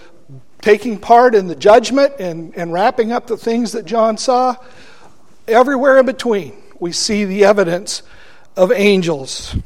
taking 0.61 0.99
part 0.99 1.35
in 1.35 1.47
the 1.47 1.55
judgment 1.55 2.15
and, 2.19 2.55
and 2.57 2.73
wrapping 2.73 3.13
up 3.13 3.27
the 3.27 3.37
things 3.37 3.73
that 3.73 3.85
John 3.85 4.17
saw, 4.17 4.57
everywhere 5.49 5.99
in 5.99 6.07
between, 6.07 6.55
we 6.79 6.93
see 6.93 7.25
the 7.25 7.45
evidence 7.45 8.03
of 8.57 8.73
angels. 8.73 9.57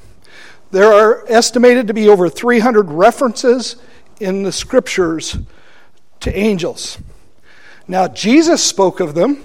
There 0.70 0.92
are 0.92 1.24
estimated 1.28 1.86
to 1.88 1.94
be 1.94 2.08
over 2.08 2.28
300 2.28 2.90
references 2.90 3.76
in 4.20 4.42
the 4.42 4.52
scriptures 4.52 5.36
to 6.20 6.36
angels. 6.36 6.98
Now, 7.86 8.08
Jesus 8.08 8.62
spoke 8.62 9.00
of 9.00 9.14
them. 9.14 9.44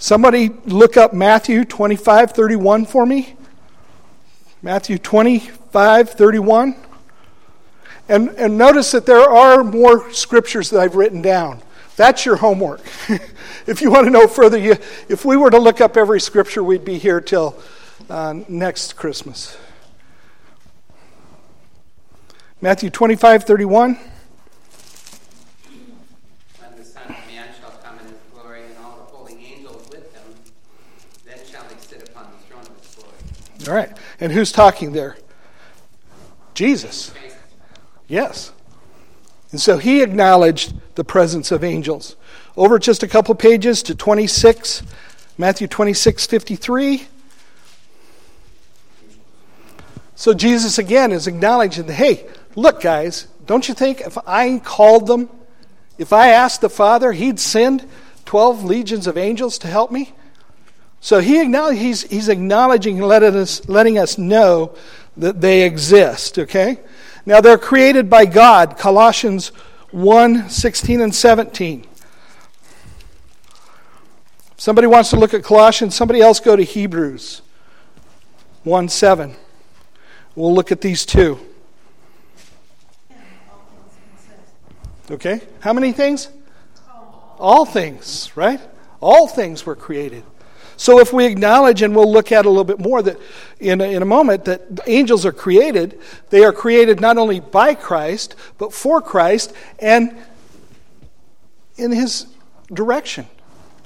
Somebody 0.00 0.50
look 0.64 0.96
up 0.96 1.14
Matthew 1.14 1.64
25 1.64 2.32
31 2.32 2.86
for 2.86 3.06
me. 3.06 3.36
Matthew 4.62 4.98
25 4.98 6.10
31. 6.10 6.74
And, 8.08 8.30
and 8.30 8.58
notice 8.58 8.90
that 8.90 9.06
there 9.06 9.20
are 9.20 9.62
more 9.62 10.12
scriptures 10.12 10.70
that 10.70 10.80
I've 10.80 10.96
written 10.96 11.22
down. 11.22 11.62
That's 11.94 12.26
your 12.26 12.34
homework. 12.36 12.80
if 13.68 13.80
you 13.80 13.92
want 13.92 14.06
to 14.06 14.10
know 14.10 14.26
further, 14.26 14.58
you, 14.58 14.72
if 15.08 15.24
we 15.24 15.36
were 15.36 15.50
to 15.50 15.58
look 15.58 15.80
up 15.80 15.96
every 15.96 16.20
scripture, 16.20 16.64
we'd 16.64 16.84
be 16.84 16.98
here 16.98 17.20
till 17.20 17.56
uh, 18.08 18.34
next 18.48 18.96
Christmas. 18.96 19.56
Matthew 22.62 22.90
25, 22.90 23.44
31. 23.44 23.94
When 23.94 24.00
the 26.76 26.84
Son 26.84 27.02
of 27.04 27.10
Man 27.28 27.48
shall 27.60 27.70
come 27.82 27.98
in 28.00 28.06
his 28.06 28.18
glory 28.34 28.64
and 28.64 28.76
all 28.78 28.96
the 28.96 29.04
holy 29.16 29.34
angels 29.44 29.88
with 29.88 30.12
him, 30.14 30.34
then 31.24 31.38
shall 31.46 31.62
he 31.64 31.74
sit 31.80 32.08
upon 32.08 32.32
the 32.32 32.38
throne 32.48 32.62
of 32.62 32.76
his 32.80 32.94
glory. 32.94 33.14
All 33.68 33.74
right. 33.74 33.94
And 34.18 34.32
who's 34.32 34.52
talking 34.52 34.92
there? 34.92 35.16
Jesus. 36.54 37.12
Yes. 38.08 38.52
And 39.52 39.60
so 39.60 39.78
he 39.78 40.02
acknowledged 40.02 40.74
the 40.94 41.04
presence 41.04 41.50
of 41.50 41.64
angels. 41.64 42.16
Over 42.56 42.78
just 42.78 43.02
a 43.02 43.08
couple 43.08 43.34
pages 43.34 43.82
to 43.84 43.94
26, 43.94 44.82
Matthew 45.38 45.66
26, 45.66 46.26
53. 46.26 47.06
So 50.14 50.34
Jesus 50.34 50.78
again 50.78 51.12
is 51.12 51.26
acknowledging 51.26 51.88
hey, 51.88 52.26
look, 52.54 52.80
guys, 52.80 53.26
don't 53.46 53.66
you 53.68 53.74
think 53.74 54.00
if 54.02 54.18
I 54.26 54.58
called 54.58 55.06
them, 55.06 55.30
if 55.98 56.12
I 56.12 56.28
asked 56.28 56.60
the 56.60 56.68
Father, 56.68 57.12
he'd 57.12 57.40
send 57.40 57.88
12 58.26 58.64
legions 58.64 59.06
of 59.06 59.16
angels 59.16 59.58
to 59.58 59.68
help 59.68 59.90
me? 59.90 60.12
So 61.00 61.20
he 61.20 61.44
he's, 61.44 62.02
he's 62.02 62.28
acknowledging 62.28 63.00
letting 63.00 63.34
us, 63.34 63.66
letting 63.68 63.98
us 63.98 64.18
know 64.18 64.76
that 65.16 65.40
they 65.40 65.62
exist, 65.62 66.38
okay? 66.38 66.78
Now 67.24 67.40
they're 67.40 67.58
created 67.58 68.10
by 68.10 68.26
God, 68.26 68.76
Colossians 68.78 69.48
1 69.90 70.48
16 70.48 71.00
and 71.00 71.14
17. 71.14 71.86
Somebody 74.56 74.86
wants 74.86 75.10
to 75.10 75.16
look 75.16 75.32
at 75.32 75.42
Colossians, 75.42 75.94
somebody 75.94 76.20
else 76.20 76.38
go 76.38 76.54
to 76.54 76.62
Hebrews 76.62 77.40
1 78.64 78.88
7. 78.88 79.34
We'll 80.34 80.54
look 80.54 80.70
at 80.70 80.80
these 80.80 81.06
two. 81.06 81.40
Okay? 85.10 85.40
How 85.60 85.72
many 85.72 85.92
things? 85.92 86.28
All 87.38 87.64
things, 87.64 88.30
right? 88.36 88.60
All 89.00 89.26
things 89.26 89.64
were 89.64 89.74
created. 89.74 90.24
So 90.80 90.98
if 90.98 91.12
we 91.12 91.26
acknowledge, 91.26 91.82
and 91.82 91.94
we'll 91.94 92.10
look 92.10 92.32
at 92.32 92.46
a 92.46 92.48
little 92.48 92.64
bit 92.64 92.78
more 92.78 93.02
that 93.02 93.18
in 93.58 93.82
a, 93.82 93.84
in 93.84 94.00
a 94.00 94.06
moment, 94.06 94.46
that 94.46 94.80
angels 94.86 95.26
are 95.26 95.32
created, 95.32 96.00
they 96.30 96.42
are 96.42 96.54
created 96.54 97.02
not 97.02 97.18
only 97.18 97.38
by 97.38 97.74
Christ, 97.74 98.34
but 98.56 98.72
for 98.72 99.02
Christ 99.02 99.52
and 99.78 100.16
in 101.76 101.92
his 101.92 102.28
direction. 102.72 103.26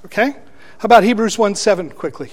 Okay? 0.04 0.30
How 0.30 0.84
about 0.84 1.02
Hebrews 1.02 1.36
1 1.36 1.56
7 1.56 1.90
quickly? 1.90 2.30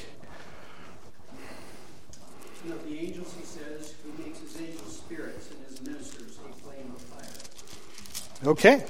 And 2.63 2.73
of 2.73 2.85
the 2.87 2.99
angels, 2.99 3.33
he 3.39 3.43
says, 3.43 3.95
he 4.05 4.23
makes 4.23 4.41
his 4.41 4.61
angels 4.61 4.95
spirits 4.95 5.49
and 5.49 5.65
his 5.67 5.81
ministers 5.81 6.37
a 6.37 6.53
flame 6.61 6.93
of 6.95 7.01
fire. 7.01 8.51
Okay. 8.51 8.85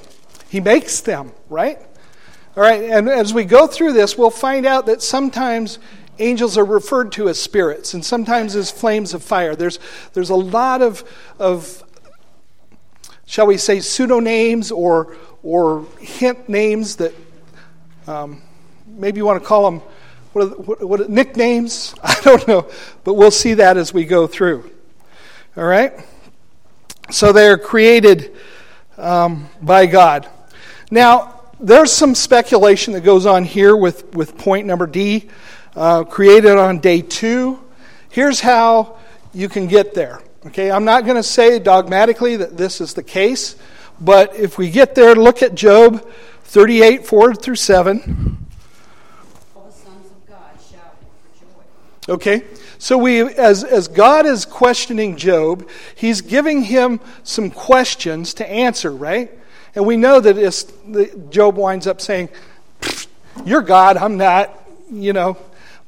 He 0.49 0.59
makes 0.59 0.99
them, 0.99 1.31
right? 1.47 1.79
All 2.53 2.63
right, 2.63 2.83
and 2.83 3.07
as 3.07 3.33
we 3.33 3.45
go 3.45 3.65
through 3.65 3.93
this, 3.93 4.17
we'll 4.17 4.29
find 4.29 4.65
out 4.65 4.87
that 4.87 5.01
sometimes 5.01 5.79
angels 6.19 6.57
are 6.57 6.65
referred 6.65 7.13
to 7.13 7.29
as 7.29 7.39
spirits 7.39 7.93
and 7.93 8.03
sometimes 8.03 8.57
as 8.57 8.69
flames 8.69 9.13
of 9.13 9.23
fire. 9.23 9.55
There's, 9.55 9.79
there's 10.11 10.31
a 10.31 10.35
lot 10.35 10.81
of, 10.81 11.05
of, 11.39 11.81
shall 13.25 13.47
we 13.47 13.55
say, 13.55 13.77
pseudonames 13.77 14.69
or, 14.69 15.15
or 15.43 15.85
hint 16.01 16.49
names 16.49 16.97
that 16.97 17.13
um, 18.05 18.41
maybe 18.85 19.19
you 19.19 19.25
want 19.25 19.41
to 19.41 19.47
call 19.47 19.71
them 19.71 19.81
what, 20.33 20.67
what, 20.67 20.83
what, 20.83 21.09
nicknames. 21.09 21.95
I 22.03 22.19
don't 22.21 22.45
know, 22.49 22.69
but 23.05 23.13
we'll 23.13 23.31
see 23.31 23.53
that 23.53 23.77
as 23.77 23.93
we 23.93 24.03
go 24.03 24.27
through. 24.27 24.69
All 25.55 25.63
right? 25.63 25.93
So 27.11 27.31
they 27.31 27.47
are 27.47 27.57
created 27.57 28.35
um, 28.97 29.47
by 29.61 29.85
God. 29.85 30.27
Now, 30.89 31.40
there's 31.61 31.91
some 31.91 32.15
speculation 32.15 32.93
that 32.93 33.01
goes 33.01 33.25
on 33.25 33.43
here 33.45 33.75
with, 33.75 34.13
with 34.15 34.37
point 34.37 34.65
number 34.67 34.87
D, 34.87 35.29
uh, 35.75 36.03
created 36.03 36.57
on 36.57 36.79
day 36.79 37.01
two. 37.01 37.59
Here's 38.09 38.41
how 38.41 38.97
you 39.33 39.47
can 39.47 39.67
get 39.67 39.93
there. 39.93 40.21
Okay, 40.47 40.71
I'm 40.71 40.85
not 40.85 41.05
going 41.05 41.17
to 41.17 41.23
say 41.23 41.59
dogmatically 41.59 42.37
that 42.37 42.57
this 42.57 42.81
is 42.81 42.95
the 42.95 43.03
case, 43.03 43.55
but 43.99 44.35
if 44.35 44.57
we 44.57 44.71
get 44.71 44.95
there, 44.95 45.15
look 45.15 45.43
at 45.43 45.53
Job 45.53 46.09
38, 46.45 47.05
4 47.05 47.35
through 47.35 47.55
7. 47.55 48.47
Okay? 52.09 52.43
So 52.79 52.97
we 52.97 53.21
as 53.21 53.63
as 53.63 53.87
God 53.87 54.25
is 54.25 54.43
questioning 54.43 55.15
Job, 55.15 55.69
he's 55.93 56.21
giving 56.21 56.63
him 56.63 56.99
some 57.21 57.51
questions 57.51 58.33
to 58.33 58.49
answer, 58.49 58.91
right? 58.91 59.31
And 59.75 59.85
we 59.85 59.97
know 59.97 60.19
that 60.19 60.37
it's, 60.37 60.65
Job 61.29 61.55
winds 61.55 61.87
up 61.87 62.01
saying, 62.01 62.29
You're 63.45 63.61
God, 63.61 63.97
I'm 63.97 64.17
not, 64.17 64.57
you 64.91 65.13
know. 65.13 65.37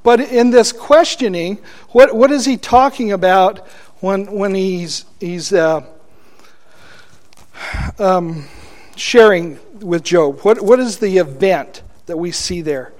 But 0.03 0.19
in 0.19 0.51
this 0.51 0.71
questioning, 0.71 1.59
what, 1.89 2.15
what 2.15 2.31
is 2.31 2.45
he 2.45 2.57
talking 2.57 3.11
about 3.11 3.65
when, 3.99 4.31
when 4.31 4.53
he's, 4.53 5.05
he's 5.19 5.53
uh, 5.53 5.85
um, 7.99 8.45
sharing 8.95 9.59
with 9.79 10.03
Job? 10.03 10.41
What, 10.41 10.61
what 10.61 10.79
is 10.79 10.99
the 10.99 11.17
event 11.17 11.81
that 12.05 12.17
we 12.17 12.31
see 12.31 12.61
there? 12.61 12.93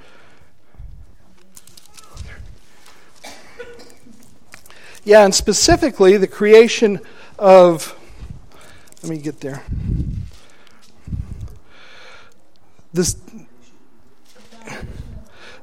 Yeah, 5.05 5.25
and 5.25 5.35
specifically 5.35 6.15
the 6.15 6.27
creation 6.27 7.01
of, 7.37 7.93
let 9.01 9.09
me 9.09 9.17
get 9.17 9.41
there. 9.41 9.61
This, 12.93 13.17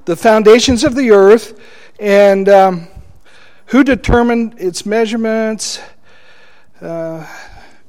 the 0.04 0.16
foundations 0.16 0.82
of 0.82 0.96
the 0.96 1.12
earth, 1.12 1.58
and 2.00 2.48
um, 2.48 2.88
who 3.66 3.84
determined 3.84 4.56
its 4.58 4.84
measurements, 4.84 5.80
uh, 6.80 7.24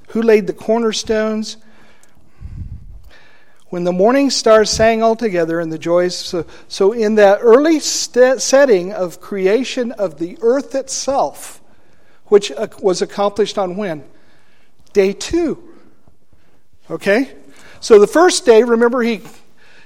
who 0.10 0.22
laid 0.22 0.46
the 0.46 0.54
cornerstones. 0.54 1.58
When 3.70 3.84
the 3.86 3.94
morning 3.94 4.30
stars 4.30 4.70
sang 4.70 5.02
all 5.02 5.16
together 5.16 5.60
in 5.60 5.70
the 5.70 5.80
joys, 5.80 6.16
so, 6.16 6.46
so 6.68 6.92
in 6.92 7.16
that 7.16 7.40
early 7.42 7.80
st- 7.80 8.42
setting 8.42 8.92
of 8.92 9.22
creation 9.22 9.92
of 9.94 10.20
the 10.20 10.38
earth 10.42 10.76
itself, 10.76 11.62
which 12.26 12.52
uh, 12.52 12.68
was 12.80 13.02
accomplished 13.02 13.58
on 13.58 13.78
when? 13.78 14.04
Day 14.94 15.14
two. 15.14 15.68
Okay? 16.90 17.34
So 17.82 17.98
the 17.98 18.08
first 18.08 18.46
day, 18.46 18.62
remember, 18.62 19.02
he, 19.02 19.22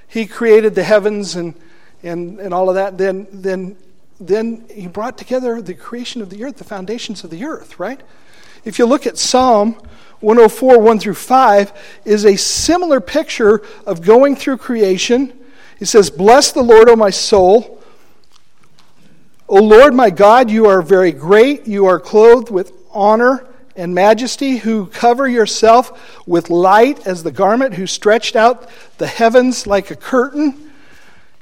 he 0.06 0.26
created 0.26 0.74
the 0.74 0.84
heavens 0.84 1.34
and, 1.34 1.54
and, 2.02 2.38
and 2.38 2.52
all 2.52 2.68
of 2.68 2.74
that. 2.74 2.98
Then, 2.98 3.26
then, 3.32 3.74
then 4.20 4.66
he 4.72 4.86
brought 4.86 5.16
together 5.16 5.62
the 5.62 5.72
creation 5.72 6.20
of 6.20 6.28
the 6.28 6.44
earth, 6.44 6.58
the 6.58 6.64
foundations 6.64 7.24
of 7.24 7.30
the 7.30 7.42
earth, 7.46 7.80
right? 7.80 7.98
If 8.66 8.78
you 8.78 8.84
look 8.84 9.06
at 9.06 9.16
Psalm 9.16 9.80
104, 10.20 10.78
1 10.78 10.98
through 10.98 11.14
5, 11.14 11.72
is 12.04 12.26
a 12.26 12.36
similar 12.36 13.00
picture 13.00 13.62
of 13.86 14.02
going 14.02 14.36
through 14.36 14.58
creation. 14.58 15.32
He 15.78 15.86
says, 15.86 16.10
Bless 16.10 16.52
the 16.52 16.62
Lord, 16.62 16.90
O 16.90 16.96
my 16.96 17.10
soul. 17.10 17.82
O 19.48 19.62
Lord 19.62 19.94
my 19.94 20.10
God, 20.10 20.50
you 20.50 20.66
are 20.66 20.82
very 20.82 21.12
great. 21.12 21.66
You 21.66 21.86
are 21.86 21.98
clothed 21.98 22.50
with 22.50 22.72
honor 22.90 23.46
and 23.76 23.94
majesty, 23.94 24.56
who 24.56 24.86
cover 24.86 25.28
yourself 25.28 26.26
with 26.26 26.50
light 26.50 27.06
as 27.06 27.22
the 27.22 27.30
garment, 27.30 27.74
who 27.74 27.86
stretched 27.86 28.36
out 28.36 28.68
the 28.98 29.06
heavens 29.06 29.66
like 29.66 29.90
a 29.90 29.96
curtain. 29.96 30.70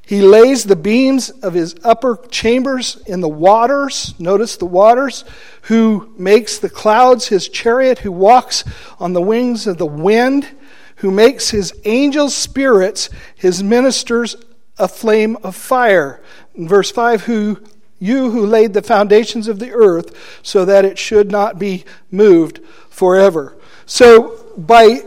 He 0.06 0.20
lays 0.20 0.64
the 0.64 0.76
beams 0.76 1.30
of 1.30 1.54
his 1.54 1.74
upper 1.82 2.18
chambers 2.28 2.96
in 3.06 3.20
the 3.20 3.28
waters. 3.28 4.14
Notice 4.18 4.56
the 4.56 4.66
waters. 4.66 5.24
Who 5.62 6.12
makes 6.18 6.58
the 6.58 6.68
clouds 6.68 7.28
his 7.28 7.48
chariot, 7.48 8.00
who 8.00 8.12
walks 8.12 8.64
on 8.98 9.14
the 9.14 9.22
wings 9.22 9.66
of 9.66 9.78
the 9.78 9.86
wind, 9.86 10.48
who 10.96 11.10
makes 11.10 11.50
his 11.50 11.72
angels 11.84 12.34
spirits, 12.34 13.08
his 13.34 13.62
ministers 13.62 14.36
a 14.78 14.88
flame 14.88 15.36
of 15.42 15.56
fire. 15.56 16.20
In 16.54 16.68
verse 16.68 16.90
5, 16.90 17.22
who 17.22 17.60
you 18.04 18.30
who 18.30 18.44
laid 18.44 18.74
the 18.74 18.82
foundations 18.82 19.48
of 19.48 19.58
the 19.58 19.72
earth 19.72 20.40
so 20.42 20.66
that 20.66 20.84
it 20.84 20.98
should 20.98 21.30
not 21.30 21.58
be 21.58 21.84
moved 22.10 22.60
forever. 22.90 23.56
So, 23.86 24.40
by 24.58 25.00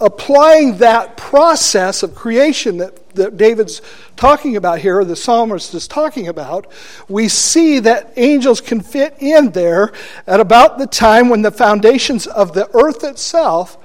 applying 0.00 0.78
that 0.78 1.16
process 1.16 2.02
of 2.02 2.14
creation 2.14 2.78
that, 2.78 3.14
that 3.14 3.36
David's 3.36 3.80
talking 4.16 4.56
about 4.56 4.80
here, 4.80 4.98
or 4.98 5.04
the 5.04 5.14
psalmist 5.14 5.72
is 5.72 5.86
talking 5.86 6.26
about, 6.26 6.66
we 7.08 7.28
see 7.28 7.78
that 7.78 8.12
angels 8.16 8.60
can 8.60 8.80
fit 8.80 9.14
in 9.20 9.52
there 9.52 9.92
at 10.26 10.40
about 10.40 10.78
the 10.78 10.88
time 10.88 11.28
when 11.28 11.42
the 11.42 11.52
foundations 11.52 12.26
of 12.26 12.54
the 12.54 12.68
earth 12.76 13.04
itself 13.04 13.78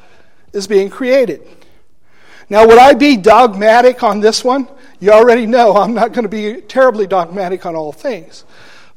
is 0.52 0.68
being 0.68 0.90
created. 0.90 1.48
Now, 2.50 2.66
would 2.66 2.80
I 2.80 2.96
be 2.96 3.16
dogmatic 3.16 4.02
on 4.02 4.20
this 4.20 4.44
one? 4.44 4.68
You 5.00 5.12
already 5.12 5.46
know 5.46 5.76
I'm 5.78 5.94
not 5.94 6.12
going 6.12 6.24
to 6.24 6.30
be 6.30 6.62
terribly 6.62 7.08
dogmatic 7.08 7.66
on 7.66 7.76
all 7.76 7.92
things. 7.92 8.44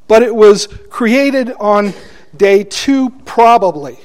But 0.07 0.21
it 0.21 0.35
was 0.35 0.67
created 0.89 1.51
on 1.59 1.93
day 2.35 2.63
two, 2.63 3.09
probably. 3.25 3.97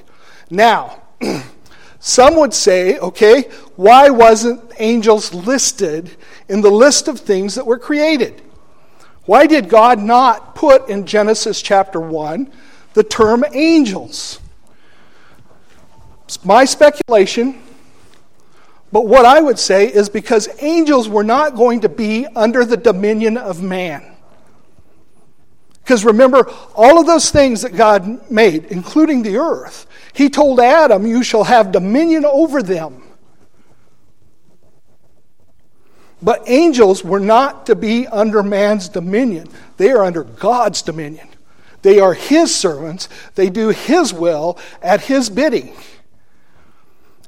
Now, 0.49 1.03
some 1.99 2.37
would 2.37 2.55
say, 2.55 2.99
okay, 2.99 3.43
why 3.75 4.11
wasn't 4.11 4.73
angels 4.79 5.35
listed 5.35 6.11
in 6.49 6.61
the 6.61 6.71
list 6.71 7.09
of 7.09 7.19
things 7.19 7.57
that 7.57 7.67
were 7.67 7.79
created? 7.79 8.43
Why 9.25 9.47
did 9.47 9.69
God 9.69 9.99
not 10.01 10.55
put 10.55 10.89
in 10.89 11.05
Genesis 11.05 11.61
chapter 11.61 12.01
1 12.01 12.51
the 12.95 13.03
term 13.03 13.45
angels? 13.53 14.41
My 16.45 16.65
speculation 16.65 17.61
but 18.91 19.07
what 19.07 19.27
I 19.27 19.41
would 19.41 19.59
say 19.59 19.87
is 19.93 20.09
because 20.09 20.49
angels 20.61 21.09
were 21.09 21.25
not 21.25 21.57
going 21.57 21.81
to 21.81 21.89
be 21.89 22.27
under 22.35 22.65
the 22.65 22.77
dominion 22.77 23.37
of 23.37 23.63
man. 23.63 24.17
Because 25.83 26.05
remember, 26.05 26.51
all 26.75 27.01
of 27.01 27.07
those 27.07 27.31
things 27.31 27.63
that 27.63 27.75
God 27.75 28.31
made, 28.31 28.67
including 28.67 29.23
the 29.23 29.39
earth, 29.39 29.87
He 30.13 30.29
told 30.29 30.61
Adam, 30.61 31.07
You 31.07 31.23
shall 31.23 31.45
have 31.45 31.73
dominion 31.73 32.25
over 32.25 32.63
them. 32.63 33.03
But 36.21 36.49
angels 36.49 37.05
were 37.05 37.21
not 37.21 37.67
to 37.67 37.77
be 37.77 38.07
under 38.07 38.43
man's 38.43 38.89
dominion, 38.89 39.49
they 39.77 39.91
are 39.91 40.05
under 40.05 40.25
God's 40.25 40.83
dominion. 40.83 41.29
They 41.83 42.01
are 42.01 42.13
His 42.13 42.55
servants, 42.55 43.09
they 43.35 43.51
do 43.51 43.69
His 43.69 44.13
will 44.13 44.59
at 44.83 45.03
His 45.03 45.31
bidding. 45.31 45.75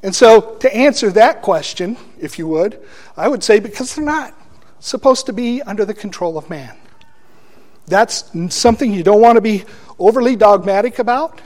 And 0.02 0.14
so, 0.14 0.56
to 0.56 0.74
answer 0.74 1.10
that 1.10 1.42
question, 1.42 1.96
if 2.18 2.38
you 2.38 2.46
would, 2.48 2.80
I 3.16 3.28
would 3.28 3.44
say 3.44 3.60
because 3.60 3.94
they're 3.94 4.04
not 4.04 4.34
supposed 4.78 5.26
to 5.26 5.32
be 5.32 5.60
under 5.62 5.84
the 5.84 5.92
control 5.92 6.38
of 6.38 6.48
man. 6.48 6.76
That's 7.86 8.30
something 8.54 8.92
you 8.92 9.02
don't 9.02 9.20
want 9.20 9.36
to 9.36 9.42
be 9.42 9.64
overly 9.98 10.36
dogmatic 10.36 10.98
about, 10.98 11.40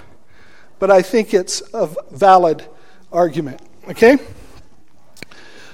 but 0.79 0.91
I 0.91 1.03
think 1.03 1.35
it's 1.35 1.63
a 1.73 1.89
valid 2.13 2.65
argument. 3.11 3.61
Okay? 3.89 4.19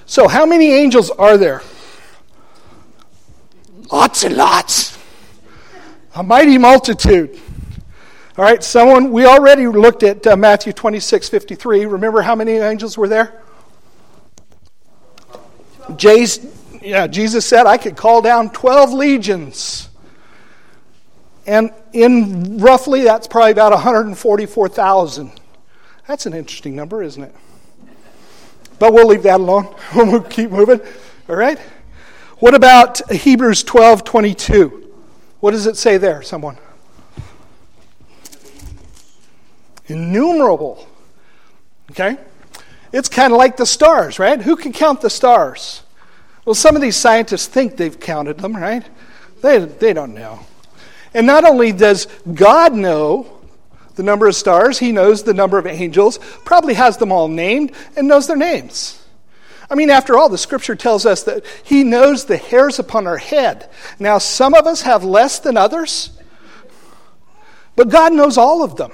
So, 0.05 0.27
how 0.27 0.45
many 0.45 0.73
angels 0.73 1.11
are 1.11 1.37
there? 1.37 1.61
Lots 3.91 4.23
and 4.23 4.35
lots. 4.35 4.97
A 6.15 6.23
mighty 6.23 6.57
multitude. 6.57 7.39
All 8.37 8.45
right, 8.45 8.63
someone, 8.63 9.11
we 9.11 9.25
already 9.25 9.67
looked 9.67 10.03
at 10.03 10.25
uh, 10.25 10.37
Matthew 10.37 10.71
26 10.71 11.27
53. 11.27 11.85
Remember 11.85 12.21
how 12.21 12.33
many 12.33 12.53
angels 12.53 12.97
were 12.97 13.09
there? 13.09 13.41
Jay's, 15.97 16.39
yeah, 16.81 17.07
Jesus 17.07 17.45
said, 17.45 17.65
I 17.65 17.77
could 17.77 17.97
call 17.97 18.21
down 18.21 18.49
12 18.51 18.93
legions. 18.93 19.89
And 21.45 21.73
in 21.91 22.59
roughly, 22.59 23.01
that's 23.01 23.27
probably 23.27 23.51
about 23.51 23.73
144,000. 23.73 25.31
That's 26.07 26.25
an 26.25 26.33
interesting 26.33 26.73
number, 26.73 27.03
isn't 27.03 27.23
it? 27.23 27.35
But 28.79 28.93
we'll 28.93 29.07
leave 29.07 29.23
that 29.23 29.41
alone. 29.41 29.75
we'll 29.95 30.21
keep 30.21 30.51
moving. 30.51 30.79
All 31.27 31.35
right? 31.35 31.59
What 32.39 32.55
about 32.55 33.11
Hebrews 33.11 33.63
12 33.63 34.05
22? 34.05 34.93
What 35.41 35.51
does 35.51 35.67
it 35.67 35.75
say 35.75 35.97
there, 35.97 36.21
someone? 36.21 36.57
Innumerable. 39.91 40.87
Okay? 41.91 42.17
It's 42.93 43.09
kind 43.09 43.31
of 43.31 43.37
like 43.37 43.57
the 43.57 43.65
stars, 43.65 44.19
right? 44.19 44.41
Who 44.41 44.55
can 44.55 44.73
count 44.73 45.01
the 45.01 45.09
stars? 45.09 45.83
Well, 46.45 46.55
some 46.55 46.75
of 46.75 46.81
these 46.81 46.97
scientists 46.97 47.47
think 47.47 47.77
they've 47.77 47.99
counted 47.99 48.39
them, 48.39 48.55
right? 48.55 48.83
They, 49.41 49.59
they 49.59 49.93
don't 49.93 50.13
know. 50.13 50.39
And 51.13 51.27
not 51.27 51.45
only 51.45 51.71
does 51.71 52.07
God 52.33 52.73
know 52.73 53.41
the 53.95 54.03
number 54.03 54.27
of 54.27 54.35
stars, 54.35 54.79
He 54.79 54.91
knows 54.91 55.23
the 55.23 55.33
number 55.33 55.57
of 55.57 55.67
angels, 55.67 56.19
probably 56.45 56.73
has 56.75 56.97
them 56.97 57.11
all 57.11 57.27
named, 57.27 57.73
and 57.95 58.07
knows 58.07 58.27
their 58.27 58.37
names. 58.37 58.97
I 59.69 59.75
mean, 59.75 59.89
after 59.89 60.17
all, 60.17 60.27
the 60.27 60.37
scripture 60.37 60.75
tells 60.75 61.05
us 61.05 61.23
that 61.23 61.45
He 61.63 61.83
knows 61.83 62.25
the 62.25 62.37
hairs 62.37 62.79
upon 62.79 63.07
our 63.07 63.17
head. 63.17 63.69
Now, 63.99 64.17
some 64.17 64.53
of 64.53 64.67
us 64.67 64.81
have 64.81 65.03
less 65.03 65.39
than 65.39 65.57
others, 65.57 66.11
but 67.75 67.89
God 67.89 68.13
knows 68.13 68.37
all 68.37 68.63
of 68.63 68.75
them. 68.75 68.91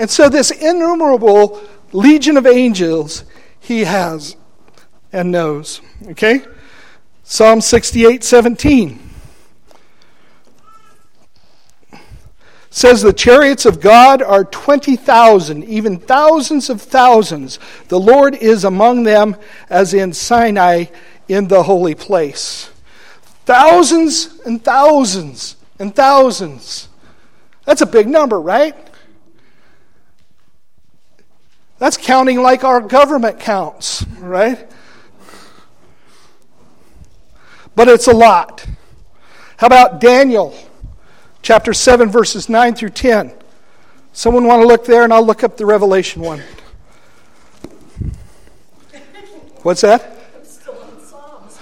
And 0.00 0.08
so, 0.08 0.30
this 0.30 0.50
innumerable 0.50 1.60
legion 1.92 2.38
of 2.38 2.46
angels 2.46 3.22
He 3.60 3.84
has 3.84 4.34
and 5.12 5.30
knows. 5.30 5.82
Okay? 6.08 6.40
Psalm 7.22 7.60
68 7.60 8.24
17. 8.24 8.98
says 12.70 13.02
the 13.02 13.12
chariots 13.12 13.66
of 13.66 13.80
God 13.80 14.22
are 14.22 14.44
20,000, 14.44 15.64
even 15.64 15.98
thousands 15.98 16.70
of 16.70 16.80
thousands. 16.80 17.58
The 17.88 18.00
Lord 18.00 18.34
is 18.36 18.64
among 18.64 19.02
them 19.02 19.36
as 19.68 19.92
in 19.92 20.14
Sinai 20.14 20.86
in 21.28 21.48
the 21.48 21.64
holy 21.64 21.94
place. 21.94 22.70
Thousands 23.44 24.40
and 24.46 24.64
thousands 24.64 25.56
and 25.78 25.94
thousands. 25.94 26.88
That's 27.66 27.82
a 27.82 27.86
big 27.86 28.08
number, 28.08 28.40
right? 28.40 28.89
That's 31.80 31.96
counting 31.96 32.40
like 32.40 32.62
our 32.62 32.80
government 32.80 33.40
counts, 33.40 34.06
right? 34.20 34.70
But 37.74 37.88
it's 37.88 38.06
a 38.06 38.14
lot. 38.14 38.64
How 39.56 39.66
about 39.66 40.00
Daniel? 40.00 40.54
chapter 41.42 41.72
7, 41.72 42.08
verses 42.10 42.48
9 42.48 42.74
through 42.74 42.90
10. 42.90 43.32
Someone 44.12 44.46
want 44.46 44.62
to 44.62 44.66
look 44.66 44.84
there, 44.84 45.04
and 45.04 45.12
I'll 45.12 45.24
look 45.24 45.44
up 45.44 45.56
the 45.56 45.66
Revelation 45.66 46.22
one. 46.22 46.42
What's 49.62 49.82
that? 49.82 50.16
I'm 50.36 50.44
still 50.44 50.78
on 50.78 51.00
Psalms. 51.04 51.58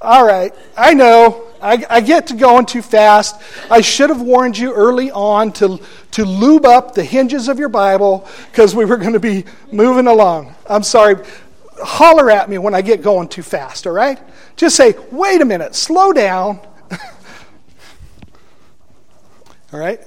All 0.00 0.26
right, 0.26 0.54
I 0.76 0.94
know. 0.94 1.47
I, 1.60 1.84
I, 1.88 2.00
get 2.00 2.28
to 2.28 2.34
going 2.34 2.66
too 2.66 2.82
fast. 2.82 3.40
I 3.70 3.80
should 3.80 4.10
have 4.10 4.20
warned 4.20 4.56
you 4.56 4.72
early 4.72 5.10
on 5.10 5.52
to, 5.52 5.80
to 6.12 6.24
lube 6.24 6.64
up 6.64 6.94
the 6.94 7.04
hinges 7.04 7.48
of 7.48 7.58
your 7.58 7.68
Bible 7.68 8.28
because 8.50 8.74
we 8.74 8.84
were 8.84 8.96
going 8.96 9.12
to 9.12 9.20
be 9.20 9.44
moving 9.72 10.06
along. 10.06 10.54
I'm 10.68 10.82
sorry. 10.82 11.16
Holler 11.80 12.30
at 12.30 12.50
me 12.50 12.58
when 12.58 12.74
I 12.74 12.82
get 12.82 13.02
going 13.02 13.28
too 13.28 13.42
fast, 13.42 13.86
all 13.86 13.92
right? 13.92 14.18
Just 14.56 14.74
say, 14.74 14.94
wait 15.12 15.40
a 15.40 15.44
minute, 15.44 15.76
slow 15.76 16.12
down. 16.12 16.58
All 19.72 19.78
right? 19.78 20.00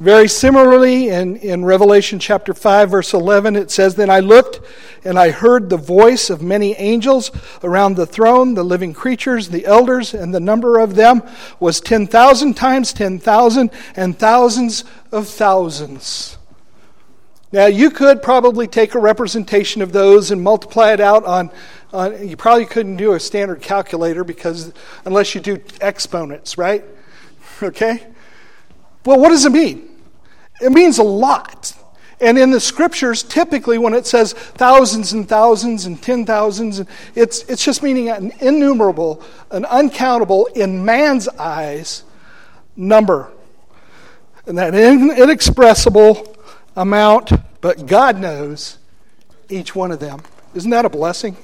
Very 0.00 0.28
similarly, 0.28 1.08
in, 1.08 1.36
in 1.36 1.64
Revelation 1.64 2.20
chapter 2.20 2.54
5, 2.54 2.90
verse 2.90 3.12
11, 3.12 3.56
it 3.56 3.70
says, 3.70 3.96
Then 3.96 4.10
I 4.10 4.20
looked, 4.20 4.60
and 5.04 5.18
I 5.18 5.30
heard 5.30 5.70
the 5.70 5.76
voice 5.76 6.30
of 6.30 6.42
many 6.42 6.74
angels 6.74 7.30
around 7.62 7.96
the 7.96 8.06
throne, 8.06 8.54
the 8.54 8.64
living 8.64 8.92
creatures, 8.92 9.48
the 9.48 9.66
elders, 9.66 10.14
and 10.14 10.34
the 10.34 10.40
number 10.40 10.78
of 10.78 10.94
them 10.94 11.22
was 11.60 11.80
10,000 11.80 12.54
times 12.54 12.92
10,000, 12.92 13.70
and 13.96 14.18
thousands 14.18 14.84
of 15.12 15.28
thousands. 15.28 16.38
Now, 17.50 17.66
you 17.66 17.90
could 17.90 18.22
probably 18.22 18.66
take 18.66 18.94
a 18.94 18.98
representation 18.98 19.80
of 19.80 19.92
those 19.92 20.30
and 20.30 20.42
multiply 20.42 20.92
it 20.92 21.00
out 21.00 21.24
on, 21.24 21.50
on 21.92 22.28
you 22.28 22.36
probably 22.36 22.66
couldn't 22.66 22.96
do 22.96 23.14
a 23.14 23.20
standard 23.20 23.62
calculator 23.62 24.22
because 24.22 24.72
unless 25.06 25.34
you 25.34 25.40
do 25.40 25.62
exponents, 25.80 26.58
right? 26.58 26.84
Okay? 27.60 28.06
Well, 29.04 29.18
what 29.18 29.30
does 29.30 29.44
it 29.44 29.50
mean? 29.50 29.88
It 30.60 30.70
means 30.70 30.98
a 30.98 31.02
lot. 31.02 31.72
And 32.20 32.36
in 32.36 32.50
the 32.50 32.60
scriptures, 32.60 33.22
typically 33.22 33.78
when 33.78 33.94
it 33.94 34.06
says 34.06 34.32
thousands 34.32 35.12
and 35.12 35.28
thousands 35.28 35.86
and 35.86 36.02
ten 36.02 36.26
thousands, 36.26 36.82
it's, 37.14 37.42
it's 37.44 37.64
just 37.64 37.82
meaning 37.82 38.08
an 38.08 38.32
innumerable, 38.40 39.22
an 39.50 39.64
uncountable, 39.64 40.46
in 40.46 40.84
man's 40.84 41.28
eyes, 41.28 42.02
number. 42.76 43.30
And 44.46 44.58
that 44.58 44.74
inexpressible 44.74 46.36
amount, 46.74 47.32
but 47.60 47.86
God 47.86 48.18
knows 48.18 48.78
each 49.48 49.74
one 49.74 49.92
of 49.92 50.00
them. 50.00 50.20
Isn't 50.54 50.70
that 50.70 50.84
a 50.84 50.88
blessing? 50.88 51.36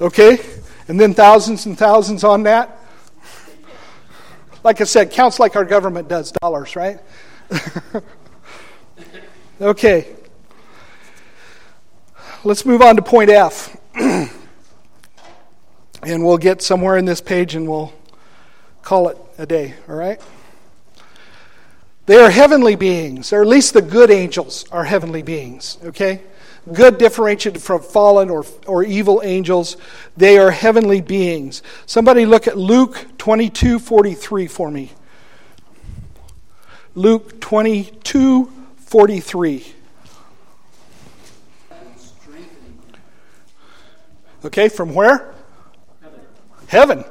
Okay? 0.00 0.38
and 0.88 1.00
then 1.00 1.14
thousands 1.14 1.66
and 1.66 1.78
thousands 1.78 2.24
on 2.24 2.42
that. 2.42 2.78
Like 4.64 4.80
I 4.80 4.84
said, 4.84 5.10
counts 5.10 5.40
like 5.40 5.56
our 5.56 5.64
government 5.64 6.08
does 6.08 6.32
dollars, 6.32 6.76
right? 6.76 7.00
okay. 9.60 10.06
Let's 12.44 12.64
move 12.64 12.82
on 12.82 12.96
to 12.96 13.02
point 13.02 13.30
F. 13.30 13.76
and 13.94 14.30
we'll 16.02 16.38
get 16.38 16.62
somewhere 16.62 16.96
in 16.96 17.04
this 17.04 17.20
page 17.20 17.54
and 17.54 17.68
we'll 17.68 17.92
call 18.82 19.08
it 19.08 19.18
a 19.38 19.46
day, 19.46 19.74
all 19.88 19.94
right? 19.94 20.20
They 22.06 22.16
are 22.16 22.30
heavenly 22.30 22.74
beings, 22.74 23.32
or 23.32 23.42
at 23.42 23.46
least 23.46 23.74
the 23.74 23.82
good 23.82 24.10
angels 24.10 24.64
are 24.72 24.84
heavenly 24.84 25.22
beings, 25.22 25.78
okay? 25.84 26.22
Good 26.70 26.98
differentiated 26.98 27.62
from 27.62 27.82
fallen 27.82 28.30
or, 28.30 28.44
or 28.66 28.84
evil 28.84 29.20
angels. 29.24 29.76
They 30.16 30.38
are 30.38 30.50
heavenly 30.50 31.00
beings. 31.00 31.62
Somebody 31.86 32.26
look 32.26 32.46
at 32.46 32.56
Luke 32.56 33.06
22 33.18 33.78
43 33.78 34.46
for 34.46 34.70
me. 34.70 34.92
Luke 36.94 37.40
22 37.40 38.52
43. 38.76 39.74
Okay, 44.44 44.68
from 44.68 44.94
where? 44.94 45.34
Heaven. 46.02 46.20
heaven. 46.66 47.04